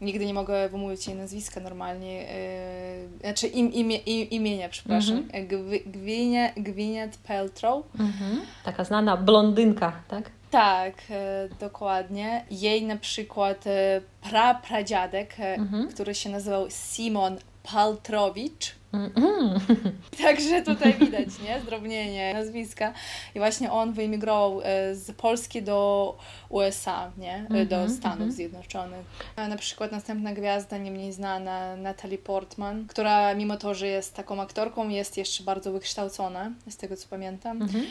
nigdy 0.00 0.26
nie 0.26 0.34
mogę 0.34 0.68
wymówić 0.68 1.06
jej 1.06 1.16
nazwiska 1.16 1.60
normalnie, 1.60 2.26
znaczy 3.20 3.46
im, 3.46 3.72
imię, 3.72 3.96
im, 3.96 4.30
imienia, 4.30 4.68
przepraszam, 4.68 5.22
-hmm. 5.22 5.80
Gwinia, 5.86 6.52
Gwiniet 6.56 7.16
Peltrow. 7.16 7.84
-hmm. 7.98 8.40
Taka 8.64 8.84
znana 8.84 9.16
blondynka, 9.16 9.92
tak? 10.08 10.30
Tak, 10.54 10.94
e, 11.10 11.48
dokładnie. 11.60 12.44
Jej 12.50 12.82
na 12.86 12.96
przykład 12.96 13.66
e, 13.66 14.00
prapradziadek, 14.30 15.40
e, 15.40 15.54
mhm. 15.54 15.88
który 15.88 16.14
się 16.14 16.30
nazywał 16.30 16.66
Simon 16.70 17.36
Paltrowicz, 17.62 18.74
Mm-hmm. 18.94 19.60
Także 20.24 20.62
tutaj 20.62 20.94
widać, 20.94 21.28
nie? 21.44 21.60
Zdrobnienie 21.60 22.34
nazwiska. 22.34 22.92
I 23.34 23.38
właśnie 23.38 23.72
on 23.72 23.92
wyemigrował 23.92 24.60
e, 24.62 24.94
z 24.94 25.12
Polski 25.12 25.62
do 25.62 26.18
USA, 26.48 27.10
nie? 27.18 27.46
Mm-hmm, 27.50 27.66
do 27.66 27.88
Stanów 27.88 28.28
mm-hmm. 28.28 28.32
Zjednoczonych. 28.32 29.06
A 29.36 29.48
na 29.48 29.56
przykład 29.56 29.92
następna 29.92 30.32
gwiazda, 30.32 30.78
nie 30.78 30.90
mniej 30.90 31.12
znana, 31.12 31.76
Natalie 31.76 32.18
Portman, 32.18 32.86
która 32.86 33.34
mimo 33.34 33.56
to, 33.56 33.74
że 33.74 33.86
jest 33.86 34.14
taką 34.14 34.40
aktorką, 34.40 34.88
jest 34.88 35.16
jeszcze 35.16 35.44
bardzo 35.44 35.72
wykształcona, 35.72 36.50
z 36.68 36.76
tego 36.76 36.96
co 36.96 37.08
pamiętam. 37.08 37.62
Mhm. 37.62 37.84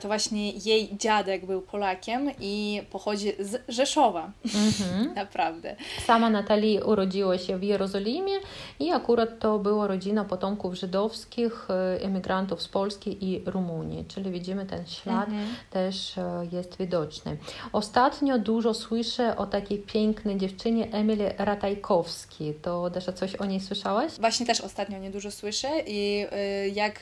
To 0.00 0.08
właśnie 0.08 0.50
jej 0.50 0.96
dziadek 0.96 1.46
był 1.46 1.62
Polakiem 1.62 2.30
i 2.40 2.82
pochodzi 2.90 3.32
z 3.38 3.62
Rzeszowa. 3.68 4.30
Mhm. 4.44 5.14
Naprawdę. 5.24 5.76
Sama 6.06 6.30
Natalie 6.30 6.84
urodziła 6.84 7.38
się 7.38 7.58
w 7.58 7.62
Jerozolimie 7.62 8.34
i 8.80 8.90
akurat 8.90 9.38
to 9.38 9.58
była 9.58 9.86
rodzina 9.86 10.24
potem 10.24 10.43
potomków 10.44 10.74
żydowskich, 10.74 11.66
e, 11.70 12.02
emigrantów 12.02 12.62
z 12.62 12.68
Polski 12.68 13.24
i 13.24 13.42
Rumunii, 13.46 14.04
czyli 14.08 14.30
widzimy 14.30 14.66
ten 14.66 14.86
ślad 14.86 15.28
mhm. 15.28 15.46
też 15.70 16.18
e, 16.18 16.46
jest 16.52 16.78
widoczny. 16.78 17.36
Ostatnio 17.72 18.38
dużo 18.38 18.74
słyszę 18.74 19.36
o 19.36 19.46
takiej 19.46 19.78
pięknej 19.78 20.36
dziewczynie 20.36 20.92
Emily 20.92 21.34
Ratajkowskiej. 21.38 22.54
To 22.54 22.90
Dasza 22.90 23.12
coś 23.12 23.36
o 23.36 23.44
niej 23.44 23.60
słyszałaś? 23.60 24.12
Właśnie 24.20 24.46
też 24.46 24.60
ostatnio 24.60 24.98
nie 24.98 25.10
dużo 25.10 25.30
słyszę 25.30 25.68
i 25.86 26.26
e, 26.30 26.68
jak 26.68 27.00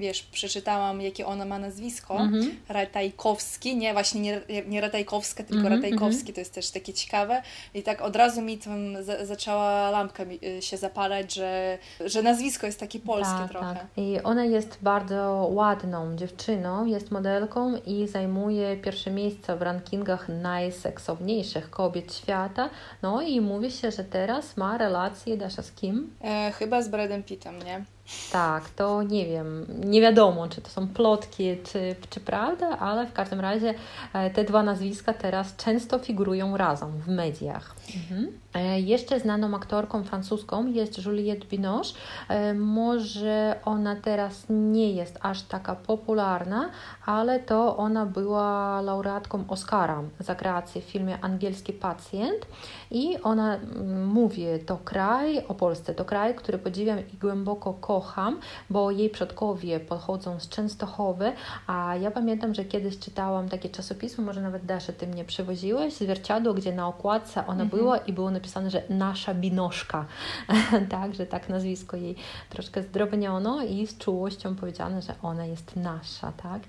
wiesz, 0.00 0.22
przeczytałam 0.22 1.00
jakie 1.00 1.26
ona 1.26 1.44
ma 1.44 1.58
nazwisko, 1.58 2.16
mhm. 2.16 2.56
Ratajkowski, 2.68 3.76
nie 3.76 3.92
właśnie 3.92 4.20
nie, 4.20 4.40
nie 4.66 4.80
Ratajkowska, 4.80 5.44
tylko 5.44 5.62
mhm, 5.62 5.74
Ratajkowski, 5.74 6.20
mhm. 6.20 6.34
to 6.34 6.40
jest 6.40 6.54
też 6.54 6.70
takie 6.70 6.92
ciekawe 6.92 7.42
i 7.74 7.82
tak 7.82 8.02
od 8.02 8.16
razu 8.16 8.42
mi 8.42 8.58
tam 8.58 8.96
zaczęła 9.22 9.90
lampka 9.90 10.24
się 10.60 10.76
zapalać, 10.76 11.34
że, 11.34 11.78
że 12.04 12.22
nazwisko 12.22 12.61
jest 12.66 12.80
takie 12.80 13.00
polskie 13.00 13.38
tak, 13.38 13.50
trochę. 13.50 13.74
Tak. 13.74 13.86
I 13.96 14.22
ona 14.22 14.44
jest 14.44 14.78
bardzo 14.82 15.48
ładną 15.52 16.16
dziewczyną, 16.16 16.86
jest 16.86 17.10
modelką 17.10 17.76
i 17.86 18.08
zajmuje 18.08 18.76
pierwsze 18.76 19.10
miejsce 19.10 19.56
w 19.56 19.62
rankingach 19.62 20.28
najseksowniejszych 20.28 21.70
kobiet 21.70 22.14
świata. 22.14 22.70
No 23.02 23.22
i 23.22 23.40
mówi 23.40 23.70
się, 23.70 23.90
że 23.90 24.04
teraz 24.04 24.56
ma 24.56 24.78
relację 24.78 25.36
Dasza 25.36 25.62
z 25.62 25.72
kim? 25.72 26.10
E, 26.24 26.52
chyba 26.52 26.82
z 26.82 26.88
Bradem 26.88 27.22
Pittem, 27.22 27.58
nie? 27.58 27.84
Tak, 28.32 28.70
to 28.70 29.02
nie 29.02 29.26
wiem, 29.26 29.66
nie 29.84 30.00
wiadomo, 30.00 30.48
czy 30.48 30.60
to 30.60 30.70
są 30.70 30.88
plotki, 30.88 31.56
czy, 31.64 31.96
czy 32.10 32.20
prawda, 32.20 32.78
ale 32.78 33.06
w 33.06 33.12
każdym 33.12 33.40
razie 33.40 33.74
e, 34.14 34.30
te 34.30 34.44
dwa 34.44 34.62
nazwiska 34.62 35.14
teraz 35.14 35.56
często 35.56 35.98
figurują 35.98 36.56
razem 36.56 36.90
w 36.90 37.08
mediach. 37.08 37.74
Mhm. 37.96 38.32
E, 38.54 38.80
jeszcze 38.80 39.20
znaną 39.20 39.56
aktorką 39.56 40.04
francuską 40.04 40.66
jest 40.66 41.04
Juliette 41.04 41.46
Binoche. 41.46 41.94
E, 42.28 42.54
może 42.54 43.60
ona 43.64 43.96
teraz 43.96 44.44
nie 44.50 44.92
jest 44.92 45.18
aż 45.22 45.42
taka 45.42 45.76
popularna, 45.76 46.70
ale 47.06 47.40
to 47.40 47.76
ona 47.76 48.06
była 48.06 48.80
laureatką 48.80 49.44
Oscara 49.48 50.02
za 50.20 50.34
kreację 50.34 50.82
w 50.82 50.84
filmie 50.84 51.18
Angielski 51.20 51.72
Pacjent 51.72 52.46
i 52.90 53.18
ona 53.22 53.58
mówi, 54.06 54.46
to 54.66 54.78
kraj, 54.84 55.44
o 55.48 55.54
Polsce, 55.54 55.94
to 55.94 56.04
kraj, 56.04 56.34
który 56.34 56.58
podziwiam 56.58 56.98
i 56.98 57.16
głęboko 57.18 57.72
kocham 57.72 58.38
bo 58.70 58.90
jej 58.90 59.10
przodkowie 59.10 59.80
pochodzą 59.80 60.40
z 60.40 60.48
Częstochowy, 60.48 61.32
a 61.66 61.96
ja 61.96 62.10
pamiętam, 62.10 62.54
że 62.54 62.64
kiedyś 62.64 62.98
czytałam 62.98 63.48
takie 63.48 63.68
czasopismo, 63.68 64.24
może 64.24 64.42
nawet 64.42 64.64
Dasza, 64.64 64.92
ty 64.92 65.06
mnie 65.06 65.24
przywoziłeś, 65.24 65.94
zwierciadło, 65.94 66.54
gdzie 66.54 66.72
na 66.72 66.88
okładce 66.88 67.46
ona 67.46 67.62
mhm. 67.62 67.68
była 67.68 67.81
i 68.06 68.12
było 68.12 68.30
napisane, 68.30 68.70
że 68.70 68.82
nasza 68.88 69.34
binoszka, 69.34 70.06
tak, 70.90 71.14
że 71.14 71.26
tak 71.26 71.48
nazwisko 71.48 71.96
jej 71.96 72.14
troszkę 72.50 72.82
zdrobniono 72.82 73.62
i 73.64 73.86
z 73.86 73.98
czułością 73.98 74.56
powiedziane, 74.56 75.02
że 75.02 75.14
ona 75.22 75.46
jest 75.46 75.76
nasza, 75.76 76.32
tak. 76.32 76.62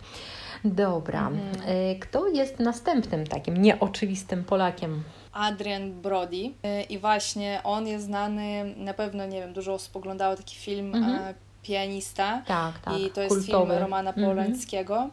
Dobra. 0.66 1.28
Mhm. 1.28 1.56
E, 1.66 1.96
kto 1.96 2.28
jest 2.28 2.60
następnym 2.60 3.28
takim 3.28 3.58
nieoczywistym 3.58 4.44
Polakiem? 4.44 5.04
Adrian 5.34 5.92
Brody 6.02 6.52
e, 6.64 6.82
i 6.82 7.00
właśnie 7.00 7.62
on 7.64 7.88
jest 7.88 8.06
znany, 8.06 8.76
na 8.78 8.94
pewno, 8.94 9.26
nie 9.26 9.40
wiem, 9.40 9.54
dużo 9.54 9.74
osób 9.74 9.96
oglądało 9.96 10.36
taki 10.36 10.56
film 10.56 10.96
mhm. 10.96 11.34
Pianista 11.64 12.42
tak, 12.46 12.80
tak. 12.80 13.00
i 13.00 13.10
to 13.10 13.22
jest 13.22 13.36
Kultowy. 13.36 13.72
film 13.72 13.84
Romana 13.84 14.10
mhm. 14.10 14.28
Polańskiego. 14.28 14.96
Mhm 14.96 15.12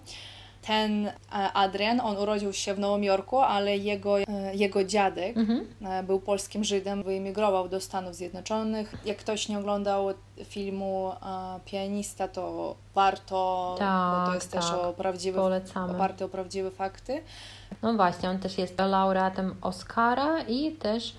ten 0.62 1.06
e, 1.06 1.12
Adrian, 1.52 2.00
on 2.00 2.16
urodził 2.16 2.52
się 2.52 2.74
w 2.74 2.78
Nowym 2.78 3.04
Jorku, 3.04 3.38
ale 3.38 3.76
jego, 3.76 4.18
e, 4.18 4.24
jego 4.54 4.84
dziadek 4.84 5.36
mhm. 5.36 5.66
E, 5.86 6.02
był 6.02 6.20
polskim 6.20 6.64
Żydem, 6.64 7.02
wyemigrował 7.02 7.68
do 7.68 7.80
Stanów 7.80 8.14
Zjednoczonych. 8.14 8.94
Jak 9.04 9.16
ktoś 9.16 9.48
nie 9.48 9.58
oglądał 9.58 10.08
filmu 10.44 11.12
Pianista, 11.64 12.28
to 12.28 12.74
warto, 12.94 13.74
tak, 13.78 14.20
bo 14.20 14.26
to 14.26 14.34
jest 14.34 14.52
tak. 14.52 14.62
też 14.62 14.70
o 14.70 14.92
prawdziwe, 14.92 15.60
oparte 15.74 16.24
o 16.24 16.28
prawdziwe 16.28 16.70
fakty. 16.70 17.22
No 17.82 17.94
właśnie, 17.94 18.30
on 18.30 18.38
też 18.38 18.58
jest 18.58 18.78
laureatem 18.78 19.54
Oscara 19.62 20.40
i 20.42 20.72
też 20.72 21.14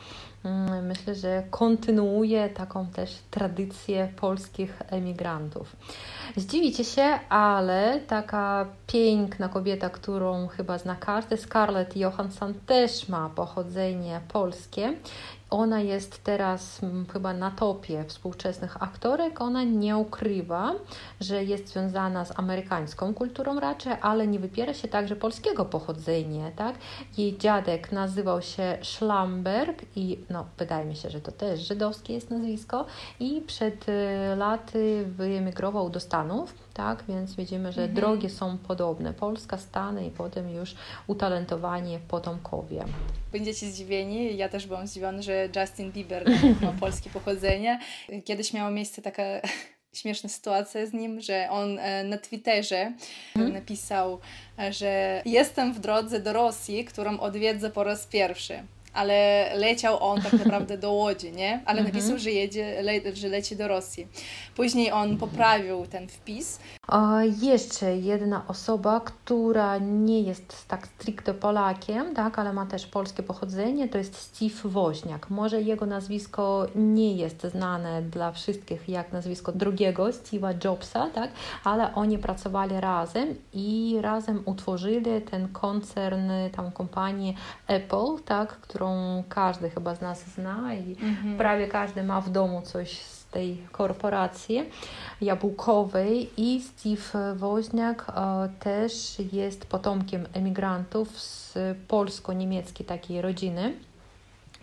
myślę, 0.82 1.16
że 1.16 1.44
kontynuuje 1.50 2.50
taką 2.50 2.88
też 2.88 3.18
tradycję 3.32 4.14
polskich 4.16 4.82
emigrantów. 4.88 5.76
Zdziwicie 6.36 6.84
się, 6.84 7.20
ale 7.30 8.00
taka 8.08 8.66
piękna 8.88 9.50
kobieta, 9.50 9.90
którą 9.90 10.48
chyba 10.48 10.78
zna 10.78 10.96
każdy, 10.96 11.38
Scarlett 11.38 11.98
Johansson 11.98 12.54
też 12.66 13.10
ma 13.10 13.30
pochodzenie 13.30 14.22
polskie 14.28 14.94
ona 15.52 15.82
jest 15.82 16.24
teraz 16.24 16.84
mm, 16.84 17.06
chyba 17.06 17.34
na 17.34 17.52
topie 17.52 18.06
współczesnych 18.08 18.84
aktorek. 18.84 19.42
Ona 19.42 19.64
nie 19.64 19.98
ukrywa, 19.98 20.74
że 21.20 21.44
jest 21.44 21.68
związana 21.68 22.26
z 22.26 22.40
amerykańską 22.40 23.14
kulturą 23.14 23.60
raczej, 23.60 23.94
ale 24.02 24.28
nie 24.28 24.40
wypiera 24.40 24.74
się 24.74 24.88
także 24.88 25.16
polskiego 25.16 25.66
pochodzenia. 25.66 26.52
Tak? 26.52 26.76
Jej 27.18 27.38
dziadek 27.38 27.92
nazywał 27.92 28.42
się 28.42 28.78
Schlamberg 28.82 29.82
i 29.96 30.20
no, 30.30 30.46
wydaje 30.58 30.86
mi 30.86 30.96
się, 30.96 31.10
że 31.10 31.22
to 31.22 31.32
też 31.32 31.68
żydowskie 31.68 32.14
jest 32.14 32.30
nazwisko 32.30 32.86
i 33.20 33.42
przed 33.42 33.90
y, 33.90 34.36
laty 34.36 35.06
wyemigrował 35.18 35.90
do 35.90 36.00
Stanów 36.00 36.54
tak? 36.82 37.04
Więc 37.08 37.36
widzimy, 37.36 37.72
że 37.72 37.82
mhm. 37.82 37.96
drogi 37.96 38.30
są 38.30 38.58
podobne. 38.58 39.14
Polska, 39.14 39.58
Stany 39.58 40.06
i 40.06 40.12
potem 40.12 40.50
już 40.50 40.76
utalentowani 41.08 42.00
potomkowie. 42.08 42.84
Będziecie 43.32 43.72
zdziwieni, 43.72 44.38
ja 44.38 44.50
też 44.50 44.68
byłam 44.68 44.88
zdziwiona, 44.88 45.22
że 45.22 45.50
Justin 45.56 45.92
Bieber 45.92 46.26
ma 46.62 46.74
polskie 46.80 47.10
pochodzenie. 47.10 47.80
Kiedyś 48.26 48.54
miała 48.54 48.72
miejsce 48.72 49.02
taka 49.02 49.24
śmieszna 49.94 50.30
sytuacja 50.30 50.86
z 50.86 50.94
nim, 50.94 51.22
że 51.22 51.48
on 51.50 51.80
e, 51.80 52.04
na 52.04 52.18
Twitterze 52.18 52.94
mhm. 53.36 53.54
napisał, 53.54 54.20
e, 54.60 54.74
że 54.74 55.22
jestem 55.26 55.74
w 55.74 55.80
drodze 55.80 56.20
do 56.20 56.34
Rosji, 56.34 56.86
którą 56.86 57.20
odwiedzę 57.20 57.70
po 57.70 57.84
raz 57.84 58.08
pierwszy 58.08 58.64
ale 58.94 59.50
leciał 59.56 60.04
on 60.04 60.22
tak 60.22 60.34
naprawdę 60.46 60.78
do 60.78 60.92
Łodzi, 60.92 61.32
nie? 61.32 61.62
Ale 61.66 61.80
mhm. 61.80 61.96
napisał, 61.96 62.20
że 62.20 62.32
jedzie, 62.32 62.82
le, 62.82 63.16
że 63.16 63.28
leci 63.28 63.56
do 63.56 63.68
Rosji. 63.68 64.08
Później 64.56 64.92
on 64.92 65.18
poprawił 65.18 65.86
ten 65.88 66.08
wpis. 66.08 66.60
A 66.88 67.20
jeszcze 67.42 67.98
jedna 67.98 68.48
osoba, 68.48 69.00
która 69.00 69.78
nie 69.78 70.22
jest 70.22 70.68
tak 70.68 70.88
stricte 70.88 71.34
Polakiem, 71.34 72.16
tak, 72.16 72.40
ale 72.40 72.54
ma 72.54 72.66
też 72.66 72.88
polskie 72.88 73.24
pochodzenie, 73.24 73.90
to 73.90 73.98
jest 73.98 74.16
Steve 74.16 74.70
Woźniak. 74.70 75.30
Może 75.30 75.62
jego 75.62 75.86
nazwisko 75.86 76.68
nie 76.76 77.16
jest 77.16 77.42
znane 77.42 78.02
dla 78.02 78.32
wszystkich 78.32 78.90
jak 78.90 79.12
nazwisko 79.12 79.52
drugiego 79.52 80.04
Steve'a 80.04 80.66
Jobsa, 80.66 81.10
tak, 81.10 81.32
ale 81.64 81.96
oni 81.96 82.18
pracowali 82.18 82.80
razem 82.80 83.36
i 83.54 83.98
razem 84.02 84.44
utworzyli 84.46 85.22
ten 85.22 85.48
koncern, 85.48 86.32
tam 86.56 86.72
kompanię 86.72 87.34
Apple, 87.68 88.24
tak, 88.26 88.50
który 88.50 88.81
którą 88.82 89.24
każdy 89.30 89.70
chyba 89.70 89.96
z 89.96 90.02
nas 90.02 90.26
zna 90.36 90.74
i 90.74 90.92
mhm. 90.92 91.38
prawie 91.38 91.68
każdy 91.68 92.04
ma 92.04 92.22
w 92.22 92.30
domu 92.30 92.62
coś 92.62 93.02
z 93.02 93.26
tej 93.26 93.58
korporacji 93.72 94.70
jabłkowej 95.22 96.30
i 96.38 96.62
Steve 96.62 97.36
Woźniak 97.36 98.06
e, 98.10 98.50
też 98.60 99.20
jest 99.34 99.66
potomkiem 99.66 100.26
emigrantów 100.34 101.20
z 101.20 101.58
polsko-niemieckiej 101.88 102.86
takiej 102.86 103.22
rodziny. 103.22 103.74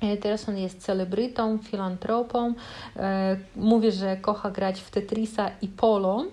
E, 0.00 0.16
teraz 0.16 0.48
on 0.48 0.58
jest 0.58 0.82
celebrytą, 0.82 1.58
filantropą. 1.58 2.54
E, 2.96 3.36
mówi, 3.56 3.92
że 3.92 4.16
kocha 4.16 4.50
grać 4.50 4.80
w 4.80 4.90
Tetrisa 4.90 5.50
i 5.62 5.68
polo, 5.68 6.24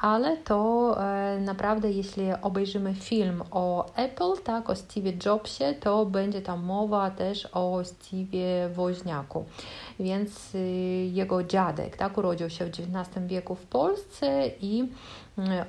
ale 0.00 0.36
to 0.36 0.96
e, 1.00 1.40
naprawdę, 1.40 1.90
jeśli 1.90 2.24
obejrzymy 2.42 2.94
film 2.94 3.42
o 3.50 3.94
Apple, 3.96 4.42
tak, 4.44 4.70
o 4.70 4.74
Steve 4.74 5.12
Jobsie, 5.26 5.74
to 5.80 6.06
będzie 6.06 6.42
tam 6.42 6.64
mowa 6.64 7.10
też 7.10 7.48
o 7.52 7.84
Steve 7.84 8.68
Woźniaku. 8.74 9.44
Więc 10.00 10.54
y, 10.54 10.58
jego 11.12 11.44
dziadek 11.44 11.96
tak, 11.96 12.18
urodził 12.18 12.50
się 12.50 12.64
w 12.64 12.68
XIX 12.68 13.26
wieku 13.26 13.54
w 13.54 13.66
Polsce 13.66 14.50
i 14.60 14.88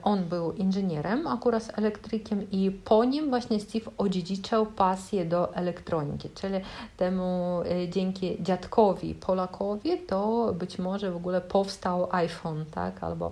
on 0.03 0.23
był 0.23 0.51
inżynierem, 0.51 1.27
akurat 1.27 1.71
elektrykiem 1.75 2.51
i 2.51 2.71
po 2.71 3.05
nim 3.05 3.29
właśnie 3.29 3.59
Steve 3.59 3.91
odziedziczał 3.97 4.65
pasję 4.65 5.25
do 5.25 5.55
elektroniki, 5.55 6.29
czyli 6.29 6.59
temu 6.97 7.61
e, 7.61 7.89
dzięki 7.89 8.43
dziadkowi 8.43 9.15
Polakowi 9.15 9.97
to 9.97 10.53
być 10.53 10.79
może 10.79 11.11
w 11.11 11.15
ogóle 11.15 11.41
powstał 11.41 12.07
iPhone, 12.11 12.65
tak, 12.65 13.03
albo 13.03 13.31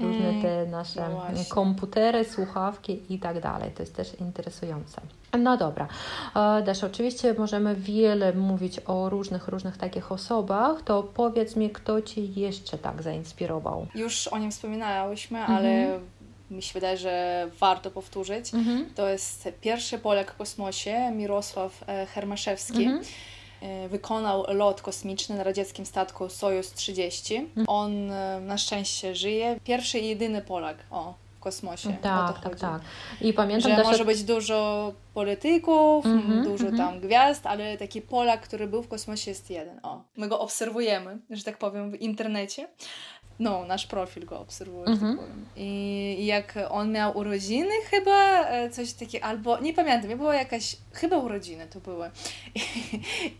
różne 0.00 0.28
mm, 0.28 0.42
te 0.42 0.66
nasze 0.66 1.08
no 1.08 1.40
komputery, 1.48 2.24
słuchawki 2.24 3.14
i 3.14 3.18
tak 3.18 3.40
dalej. 3.40 3.70
To 3.70 3.82
jest 3.82 3.96
też 3.96 4.20
interesujące. 4.20 5.00
No 5.38 5.56
dobra, 5.56 5.88
też 6.64 6.84
oczywiście 6.84 7.34
możemy 7.34 7.74
wiele 7.74 8.32
mówić 8.32 8.80
o 8.86 9.08
różnych, 9.08 9.48
różnych 9.48 9.76
takich 9.76 10.12
osobach, 10.12 10.82
to 10.82 11.02
powiedz 11.02 11.56
mi, 11.56 11.70
kto 11.70 12.02
Cię 12.02 12.24
jeszcze 12.24 12.78
tak 12.78 13.02
zainspirował? 13.02 13.86
Już 13.94 14.28
o 14.28 14.38
nim 14.38 14.50
wspominałyśmy, 14.50 15.38
mhm. 15.38 15.58
ale 15.58 15.98
mi 16.52 16.62
się 16.62 16.72
wydaje, 16.74 16.96
że 16.96 17.46
warto 17.60 17.90
powtórzyć. 17.90 18.54
Mhm. 18.54 18.86
To 18.94 19.08
jest 19.08 19.48
pierwszy 19.60 19.98
Polak 19.98 20.32
w 20.32 20.36
kosmosie, 20.36 21.10
Mirosław 21.10 21.84
e, 21.88 22.06
Hermaszewski. 22.06 22.84
Mhm 22.84 23.04
e, 23.62 23.88
wykonał 23.88 24.44
lot 24.48 24.82
kosmiczny 24.82 25.36
na 25.36 25.44
radzieckim 25.44 25.86
statku 25.86 26.28
Sojus 26.28 26.72
30. 26.72 27.36
Mhm. 27.36 27.66
On 27.68 28.10
e, 28.10 28.40
na 28.40 28.58
szczęście 28.58 29.14
żyje. 29.14 29.60
Pierwszy 29.64 29.98
i 29.98 30.08
jedyny 30.08 30.42
Polak. 30.42 30.76
O, 30.90 31.14
kosmosie. 31.42 31.96
Tak, 32.02 32.40
tak, 32.40 32.60
tak. 32.60 32.82
I 33.20 33.32
pamiętam 33.32 33.70
że 33.70 33.76
też, 33.76 33.86
może 33.86 34.04
być 34.04 34.24
dużo 34.24 34.92
polityków, 35.14 36.06
mm 36.06 36.20
-hmm, 36.20 36.44
dużo 36.44 36.64
mm 36.64 36.74
-hmm. 36.74 36.78
tam 36.78 37.00
gwiazd, 37.00 37.46
ale 37.46 37.76
taki 37.76 38.02
Polak, 38.02 38.40
który 38.40 38.66
był 38.66 38.82
w 38.82 38.88
kosmosie 38.88 39.30
jest 39.30 39.50
jeden. 39.50 39.80
O, 39.82 40.04
my 40.16 40.28
go 40.28 40.40
obserwujemy, 40.40 41.18
że 41.30 41.44
tak 41.44 41.58
powiem, 41.58 41.90
w 41.90 41.94
internecie. 41.94 42.68
No, 43.38 43.64
nasz 43.64 43.86
profil 43.86 44.26
go 44.26 44.40
obserwuje, 44.40 44.86
mm 44.86 44.98
-hmm. 44.98 45.00
tak 45.00 45.10
mhm. 45.10 45.18
powiem. 45.18 45.46
I, 45.56 46.26
jak 46.26 46.58
on 46.68 46.92
miał 46.92 47.18
urodziny 47.18 47.74
chyba, 47.90 48.44
e, 48.44 48.70
coś 48.70 48.92
takiego, 48.92 49.26
albo, 49.26 49.60
nie 49.60 49.74
pamiętam, 49.74 50.18
było 50.18 50.32
jakaś, 50.32 50.76
chyba 50.92 51.16
urodziny 51.16 51.66
to 51.66 51.80
były. 51.80 52.10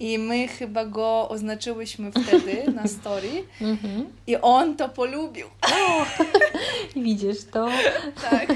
I, 0.01 0.13
i 0.13 0.19
my 0.19 0.49
chyba 0.49 0.85
go 0.85 1.29
oznaczyłyśmy 1.29 2.11
wtedy 2.13 2.65
na 2.83 2.89
story 2.89 3.45
mm 3.61 3.77
-hmm. 3.77 4.05
i 4.27 4.37
on 4.37 4.77
to 4.77 4.89
polubił. 4.89 5.47
O, 5.47 6.07
widzisz 7.03 7.45
to? 7.45 7.69
Tak. 8.31 8.55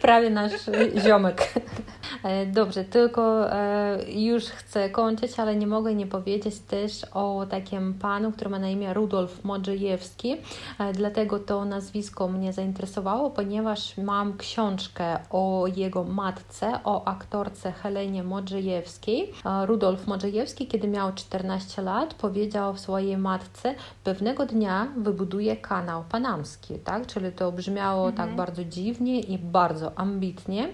Prawie 0.00 0.30
nasz 0.30 0.52
ziomek. 1.04 1.54
E, 2.22 2.46
dobrze, 2.46 2.84
tylko 2.84 3.52
e, 3.52 3.98
już 4.12 4.44
chcę 4.44 4.90
kończyć, 4.90 5.40
ale 5.40 5.56
nie 5.56 5.66
mogę 5.66 5.94
nie 5.94 6.06
powiedzieć 6.06 6.58
też 6.58 7.06
o 7.12 7.46
takim 7.50 7.94
panu, 7.94 8.32
który 8.32 8.50
ma 8.50 8.58
na 8.58 8.68
imię 8.68 8.94
Rudolf 8.94 9.44
Modrzejewski. 9.44 10.36
E, 10.78 10.92
dlatego 10.92 11.38
to 11.38 11.64
nazwisko 11.64 12.28
mnie 12.28 12.52
zainteresowało, 12.52 13.30
ponieważ 13.30 13.96
mam 13.96 14.36
książkę 14.36 15.18
o 15.30 15.64
jego 15.76 16.04
matce, 16.04 16.80
o 16.84 17.04
aktorce 17.04 17.72
Helenie 17.72 18.22
Modrzejewskiej. 18.22 19.32
Rudolf 19.66 20.06
Modrzejewski, 20.06 20.66
kiedy 20.66 20.88
miał 20.88 21.12
14 21.14 21.82
lat, 21.82 22.14
powiedział 22.14 22.76
swojej 22.76 23.16
matce, 23.16 23.74
pewnego 24.04 24.46
dnia 24.46 24.88
wybuduje 24.96 25.56
kanał 25.56 26.04
panamski, 26.08 26.78
tak? 26.78 27.06
Czyli 27.06 27.32
to 27.32 27.52
brzmiało 27.52 28.06
tak 28.06 28.10
mhm. 28.10 28.28
tak 28.28 28.36
bardzo 28.36 28.64
dziwnie 28.64 29.20
i 29.20 29.38
bardzo 29.38 29.98
ambitnie. 29.98 30.68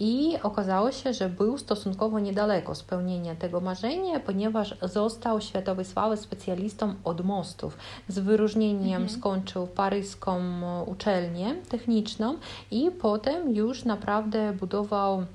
I 0.00 0.36
okazało 0.42 0.92
się, 0.92 1.12
że 1.12 1.28
był 1.28 1.58
stosunkowo 1.58 2.18
niedaleko 2.18 2.74
spełnienia 2.74 3.34
tego 3.34 3.60
marzenia, 3.60 4.20
ponieważ 4.20 4.74
został 4.82 5.40
światowej 5.40 5.84
sławy 5.84 6.16
specjalistą 6.16 6.94
od 7.04 7.24
mostów. 7.24 7.76
Z 8.08 8.18
wyróżnieniem 8.18 9.02
mhm. 9.02 9.08
skończył 9.08 9.66
paryską 9.66 10.40
uczelnię 10.86 11.56
techniczną 11.68 12.38
i 12.70 12.90
potem 12.90 13.54
już 13.54 13.84
naprawdę 13.84 14.52
budował 14.52 15.26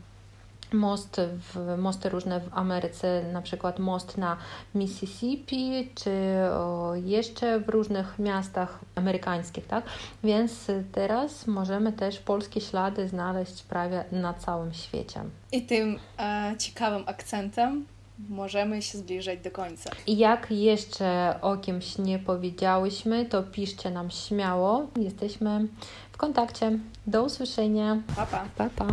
most 0.74 1.22
w, 1.22 1.78
mosty 1.78 2.09
różne 2.09 2.39
w 2.39 2.57
Ameryce, 2.57 3.24
na 3.34 3.41
przykład 3.41 3.80
most 3.80 4.17
na 4.17 4.38
Mississippi, 4.76 5.89
czy 5.95 6.11
o, 6.53 6.93
jeszcze 6.95 7.59
w 7.59 7.69
różnych 7.69 8.19
miastach 8.19 8.80
amerykańskich, 8.95 9.67
tak? 9.67 9.86
Więc 10.24 10.67
teraz 10.91 11.47
możemy 11.47 11.93
też 11.93 12.19
polskie 12.19 12.61
ślady 12.61 13.07
znaleźć 13.07 13.63
prawie 13.63 14.03
na 14.11 14.34
całym 14.34 14.74
świecie. 14.74 15.24
I 15.51 15.61
tym 15.61 15.99
e, 16.19 16.55
ciekawym 16.57 17.03
akcentem 17.05 17.86
możemy 18.30 18.82
się 18.82 18.97
zbliżać 18.97 19.39
do 19.39 19.51
końca. 19.51 19.89
I 20.07 20.17
jak 20.17 20.51
jeszcze 20.51 21.36
o 21.41 21.57
kimś 21.57 21.97
nie 21.97 22.19
powiedziałyśmy, 22.19 23.26
to 23.26 23.43
piszcie 23.43 23.91
nam 23.91 24.11
śmiało. 24.11 24.88
Jesteśmy 24.95 25.67
w 26.11 26.17
kontakcie. 26.17 26.80
Do 27.07 27.24
usłyszenia. 27.24 28.01
Pa, 28.15 28.26
pa. 28.26 28.45
pa, 28.57 28.69
pa 28.69 28.86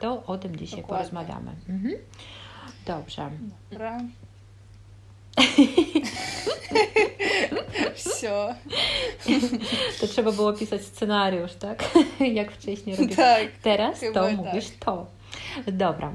to 0.00 0.22
o 0.26 0.38
tym 0.38 0.56
dzisiaj 0.56 0.80
Dokładnie. 0.80 1.10
porozmawiamy. 1.10 1.50
Mhm. 1.68 1.94
Dobrze. 2.86 3.30
Dobra. 3.70 4.00
Все. 7.94 8.54
To 10.00 10.06
trzeba 10.06 10.32
było 10.32 10.52
pisać 10.52 10.84
scenariusz, 10.84 11.54
tak? 11.54 11.84
Jak 12.34 12.52
wcześniej 12.52 12.96
robisz. 12.96 13.16
Tak, 13.16 13.42
Teraz 13.62 14.00
to 14.14 14.30
mówisz 14.30 14.66
tak. 14.70 14.78
to. 14.78 15.06
Dobra. 15.72 16.12